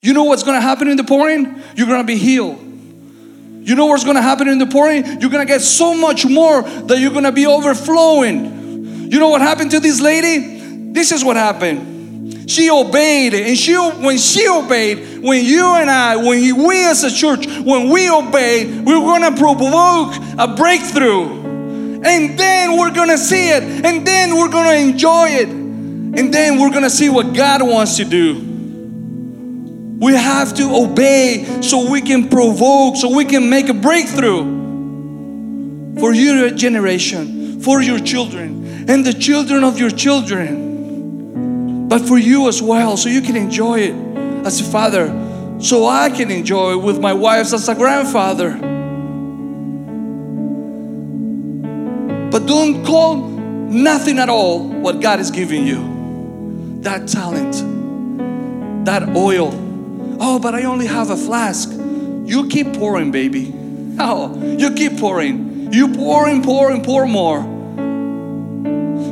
You 0.03 0.13
know 0.13 0.23
what's 0.23 0.41
going 0.41 0.57
to 0.57 0.61
happen 0.61 0.87
in 0.87 0.97
the 0.97 1.03
pouring? 1.03 1.61
You're 1.75 1.85
going 1.85 2.01
to 2.01 2.07
be 2.07 2.17
healed. 2.17 2.57
You 2.59 3.75
know 3.75 3.85
what's 3.85 4.03
going 4.03 4.15
to 4.15 4.21
happen 4.21 4.47
in 4.47 4.57
the 4.57 4.65
pouring? 4.65 5.05
You're 5.05 5.29
going 5.29 5.45
to 5.45 5.53
get 5.53 5.61
so 5.61 5.93
much 5.93 6.25
more 6.25 6.63
that 6.63 6.97
you're 6.97 7.11
going 7.11 7.25
to 7.25 7.31
be 7.31 7.45
overflowing. 7.45 9.11
You 9.11 9.19
know 9.19 9.29
what 9.29 9.41
happened 9.41 9.69
to 9.71 9.79
this 9.79 10.01
lady? 10.01 10.91
This 10.91 11.11
is 11.11 11.23
what 11.23 11.35
happened. 11.35 12.49
She 12.49 12.71
obeyed, 12.71 13.35
and 13.35 13.55
she 13.55 13.75
when 13.75 14.17
she 14.17 14.47
obeyed, 14.47 15.19
when 15.23 15.45
you 15.45 15.67
and 15.75 15.91
I, 15.91 16.15
when 16.15 16.65
we 16.65 16.83
as 16.87 17.03
a 17.03 17.11
church, 17.11 17.45
when 17.45 17.89
we 17.89 18.09
obey, 18.09 18.81
we're 18.81 18.95
going 18.95 19.21
to 19.21 19.39
provoke 19.39 20.15
a 20.39 20.55
breakthrough. 20.55 22.01
And 22.03 22.39
then 22.39 22.75
we're 22.75 22.91
going 22.91 23.09
to 23.09 23.19
see 23.19 23.49
it, 23.49 23.61
and 23.61 24.05
then 24.05 24.35
we're 24.35 24.49
going 24.49 24.65
to 24.65 24.91
enjoy 24.91 25.27
it, 25.29 25.49
and 25.49 26.33
then 26.33 26.59
we're 26.59 26.71
going 26.71 26.81
to 26.81 26.89
see 26.89 27.09
what 27.09 27.35
God 27.35 27.61
wants 27.61 27.97
to 27.97 28.03
do. 28.03 28.50
We 30.01 30.13
have 30.15 30.55
to 30.55 30.63
obey 30.73 31.61
so 31.61 31.91
we 31.91 32.01
can 32.01 32.27
provoke, 32.27 32.95
so 32.95 33.15
we 33.15 33.23
can 33.23 33.51
make 33.51 33.69
a 33.69 33.73
breakthrough 33.75 34.41
for 35.99 36.11
your 36.11 36.49
generation, 36.49 37.61
for 37.61 37.83
your 37.83 37.99
children, 37.99 38.89
and 38.89 39.05
the 39.05 39.13
children 39.13 39.63
of 39.63 39.77
your 39.77 39.91
children. 39.91 41.87
But 41.87 42.07
for 42.07 42.17
you 42.17 42.47
as 42.47 42.63
well, 42.63 42.97
so 42.97 43.09
you 43.09 43.21
can 43.21 43.35
enjoy 43.35 43.81
it 43.81 43.95
as 44.43 44.59
a 44.59 44.63
father, 44.63 45.05
so 45.59 45.85
I 45.85 46.09
can 46.09 46.31
enjoy 46.31 46.71
it 46.71 46.81
with 46.81 46.99
my 46.99 47.13
wife 47.13 47.53
as 47.53 47.69
a 47.69 47.75
grandfather. 47.75 48.53
But 52.31 52.47
don't 52.47 52.83
call 52.83 53.17
nothing 53.17 54.17
at 54.17 54.29
all 54.29 54.67
what 54.67 54.99
God 54.99 55.19
is 55.19 55.29
giving 55.29 55.67
you. 55.67 56.79
That 56.81 57.07
talent, 57.07 57.53
that 58.85 59.15
oil 59.15 59.60
Oh, 60.23 60.37
but 60.37 60.53
I 60.53 60.65
only 60.65 60.85
have 60.85 61.09
a 61.09 61.17
flask. 61.17 61.71
You 61.71 62.47
keep 62.47 62.73
pouring, 62.75 63.11
baby. 63.11 63.55
Oh, 63.99 64.41
you 64.57 64.73
keep 64.73 64.97
pouring. 64.97 65.73
You 65.73 65.89
pour 65.89 66.27
and 66.27 66.43
pour 66.43 66.71
and 66.71 66.83
pour 66.83 67.05
more. 67.05 67.41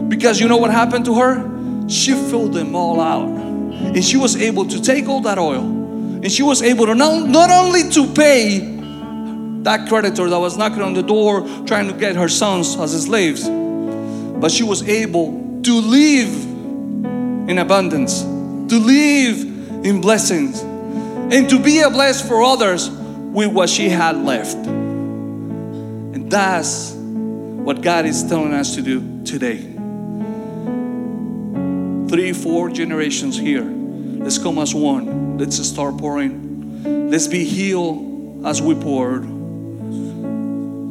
Because 0.07 0.39
you 0.39 0.47
know 0.47 0.57
what 0.57 0.71
happened 0.71 1.05
to 1.05 1.15
her? 1.15 1.87
She 1.89 2.13
filled 2.13 2.53
them 2.53 2.75
all 2.75 3.01
out. 3.01 3.27
And 3.27 4.03
she 4.03 4.17
was 4.17 4.37
able 4.37 4.65
to 4.67 4.81
take 4.81 5.07
all 5.07 5.21
that 5.21 5.37
oil. 5.37 5.63
And 5.63 6.31
she 6.31 6.43
was 6.43 6.61
able 6.61 6.85
to 6.85 6.95
not, 6.95 7.27
not 7.27 7.51
only 7.51 7.89
to 7.89 8.07
pay 8.13 8.59
that 9.63 9.89
creditor 9.89 10.29
that 10.29 10.39
was 10.39 10.57
knocking 10.57 10.81
on 10.81 10.93
the 10.93 11.03
door 11.03 11.41
trying 11.67 11.87
to 11.87 11.93
get 11.93 12.15
her 12.15 12.29
sons 12.29 12.77
as 12.77 13.03
slaves, 13.03 13.47
but 13.47 14.49
she 14.49 14.63
was 14.63 14.87
able 14.87 15.59
to 15.63 15.73
live 15.81 17.49
in 17.49 17.57
abundance, 17.57 18.21
to 18.21 18.79
live 18.79 19.43
in 19.85 19.99
blessings 20.01 20.63
and 21.31 21.49
to 21.49 21.59
be 21.59 21.81
a 21.81 21.89
bless 21.89 22.27
for 22.27 22.43
others 22.43 22.89
with 22.89 23.51
what 23.51 23.69
she 23.69 23.89
had 23.89 24.17
left. 24.17 24.55
And 24.55 26.31
that's 26.31 26.91
what 26.91 27.81
God 27.81 28.05
is 28.05 28.23
telling 28.23 28.53
us 28.53 28.75
to 28.75 28.81
do 28.81 29.23
today. 29.23 29.57
Three, 32.09 32.33
four 32.33 32.69
generations 32.69 33.37
here. 33.37 33.63
Let's 33.63 34.39
come 34.39 34.57
as 34.57 34.73
one. 34.73 35.37
Let's 35.37 35.63
start 35.63 35.99
pouring. 35.99 37.11
Let's 37.11 37.27
be 37.27 37.43
healed 37.45 38.45
as 38.45 38.61
we 38.61 38.73
poured. 38.73 39.25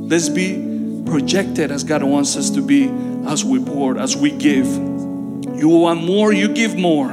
Let's 0.08 0.28
be 0.28 1.02
projected 1.04 1.72
as 1.72 1.82
God 1.82 2.04
wants 2.04 2.36
us 2.36 2.50
to 2.50 2.62
be 2.62 2.88
as 3.26 3.44
we 3.44 3.58
pour, 3.62 3.98
as 3.98 4.16
we 4.16 4.30
give. 4.30 4.66
You 4.66 5.68
want 5.68 6.04
more, 6.04 6.32
you 6.32 6.48
give 6.54 6.76
more. 6.76 7.08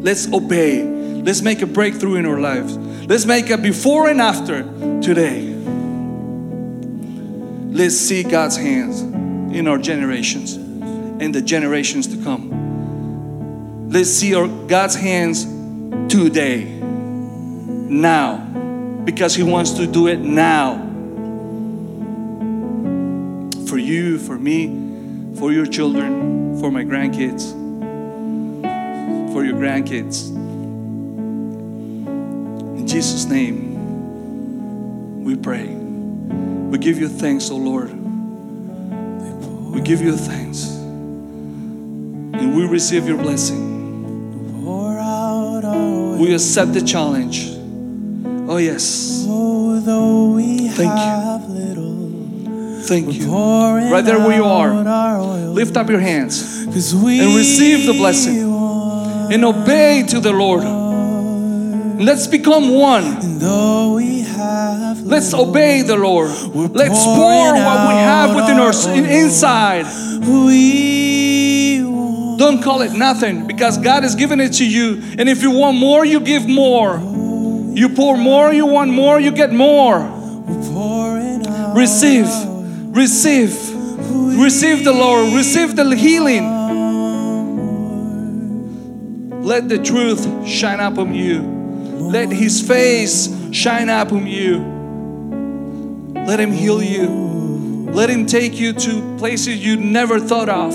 Let's 0.00 0.32
obey. 0.32 0.93
Let's 1.24 1.40
make 1.40 1.62
a 1.62 1.66
breakthrough 1.66 2.16
in 2.16 2.26
our 2.26 2.38
lives. 2.38 2.76
Let's 2.76 3.24
make 3.24 3.48
a 3.48 3.56
before 3.56 4.10
and 4.10 4.20
after 4.20 4.62
today. 5.00 5.54
Let's 7.70 7.96
see 7.96 8.22
God's 8.22 8.58
hands 8.58 9.00
in 9.00 9.66
our 9.66 9.78
generations 9.78 10.52
and 10.54 11.34
the 11.34 11.40
generations 11.40 12.08
to 12.08 12.22
come. 12.22 13.88
Let's 13.88 14.10
see 14.10 14.34
our 14.34 14.46
God's 14.46 14.96
hands 14.96 15.46
today, 16.12 16.64
now, 16.64 18.36
because 19.04 19.34
He 19.34 19.42
wants 19.42 19.70
to 19.72 19.86
do 19.86 20.08
it 20.08 20.18
now. 20.18 20.76
For 23.66 23.78
you, 23.78 24.18
for 24.18 24.38
me, 24.38 25.36
for 25.38 25.52
your 25.52 25.64
children, 25.64 26.60
for 26.60 26.70
my 26.70 26.84
grandkids, 26.84 27.52
for 29.32 29.42
your 29.42 29.56
grandkids. 29.56 30.33
Jesus' 32.94 33.24
name, 33.24 33.74
we 35.24 35.34
pray. 35.34 35.66
We 35.66 36.78
give 36.78 36.96
you 37.00 37.08
thanks, 37.08 37.50
O 37.50 37.54
oh 37.54 37.56
Lord. 37.56 37.90
We 39.74 39.80
give 39.80 40.00
you 40.00 40.16
thanks. 40.16 40.68
And 40.68 42.54
we 42.54 42.68
receive 42.68 43.08
your 43.08 43.18
blessing. 43.18 44.62
We 46.20 46.34
accept 46.34 46.72
the 46.72 46.82
challenge. 46.82 47.48
Oh, 48.48 48.58
yes. 48.58 49.24
Thank 50.76 50.94
you. 50.94 52.82
Thank 52.82 53.12
you. 53.12 53.26
Right 53.90 54.04
there 54.04 54.20
where 54.20 54.36
you 54.36 54.44
are, 54.44 54.72
lift 55.48 55.76
up 55.76 55.90
your 55.90 55.98
hands 55.98 56.62
and 56.62 56.76
receive 56.76 57.86
the 57.86 57.94
blessing 57.94 58.38
and 59.32 59.44
obey 59.44 60.04
to 60.10 60.20
the 60.20 60.32
Lord. 60.32 60.83
Let's 61.98 62.26
become 62.26 62.70
one. 62.70 63.38
Let's 65.04 65.32
obey 65.32 65.82
the 65.82 65.96
Lord. 65.96 66.30
Let's 66.30 67.04
pour 67.04 67.52
what 67.52 67.88
we 67.88 67.94
have 67.94 68.34
within 68.34 68.58
our 68.58 68.72
inside. 68.96 69.86
Don't 72.36 72.62
call 72.62 72.82
it 72.82 72.92
nothing 72.92 73.46
because 73.46 73.78
God 73.78 74.02
has 74.02 74.14
given 74.14 74.40
it 74.40 74.54
to 74.54 74.68
you. 74.68 75.02
And 75.18 75.28
if 75.28 75.42
you 75.42 75.52
want 75.52 75.76
more, 75.78 76.04
you 76.04 76.20
give 76.20 76.48
more. 76.48 76.98
You 77.74 77.88
pour 77.90 78.16
more, 78.16 78.52
you 78.52 78.66
want 78.66 78.90
more, 78.90 79.20
you 79.20 79.30
get 79.30 79.52
more. 79.52 80.00
Receive, 81.74 82.28
Receive. 82.94 83.52
Receive 84.38 84.84
the 84.84 84.92
Lord. 84.92 85.32
Receive 85.32 85.74
the 85.76 85.94
healing. 85.96 86.62
Let 89.42 89.68
the 89.68 89.78
truth 89.78 90.46
shine 90.46 90.80
upon 90.80 91.14
you. 91.14 91.63
Let 92.10 92.30
His 92.30 92.60
face 92.60 93.28
shine 93.52 93.88
upon 93.88 94.26
you. 94.26 94.58
Let 96.26 96.40
Him 96.40 96.52
heal 96.52 96.82
you. 96.82 97.88
Let 97.90 98.10
Him 98.10 98.26
take 98.26 98.58
you 98.58 98.72
to 98.72 99.16
places 99.18 99.64
you 99.64 99.76
never 99.76 100.18
thought 100.20 100.48
of. 100.48 100.72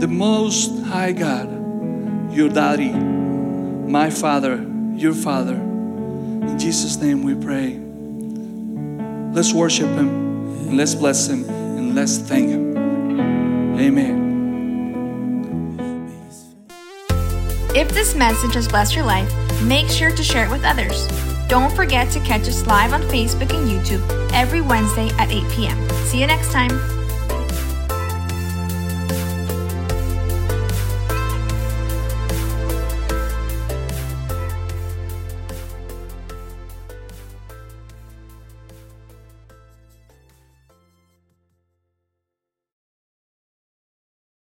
The 0.00 0.08
Most 0.08 0.84
High 0.84 1.12
God, 1.12 2.32
your 2.32 2.48
daddy, 2.48 2.90
my 2.90 4.10
Father, 4.10 4.66
your 4.94 5.14
Father. 5.14 5.54
In 5.54 6.58
Jesus' 6.58 6.96
name 6.96 7.22
we 7.22 7.34
pray. 7.34 7.78
Let's 9.32 9.52
worship 9.52 9.88
Him 9.88 10.08
and 10.08 10.76
let's 10.76 10.94
bless 10.94 11.28
Him 11.28 11.48
and 11.48 11.94
let's 11.94 12.18
thank 12.18 12.50
Him. 12.50 12.76
Amen. 13.78 14.22
If 17.74 17.88
this 17.90 18.14
message 18.14 18.54
has 18.54 18.68
blessed 18.68 18.94
your 18.94 19.04
life, 19.04 19.32
make 19.62 19.88
sure 19.88 20.10
to 20.10 20.22
share 20.22 20.44
it 20.44 20.50
with 20.50 20.64
others. 20.64 21.06
Don't 21.48 21.74
forget 21.74 22.10
to 22.12 22.20
catch 22.20 22.48
us 22.48 22.66
live 22.66 22.92
on 22.92 23.02
Facebook 23.02 23.52
and 23.54 23.68
YouTube 23.68 24.02
every 24.32 24.60
Wednesday 24.60 25.10
at 25.18 25.30
8 25.30 25.50
p.m. 25.52 25.88
See 26.06 26.20
you 26.20 26.26
next 26.26 26.52
time. 26.52 27.01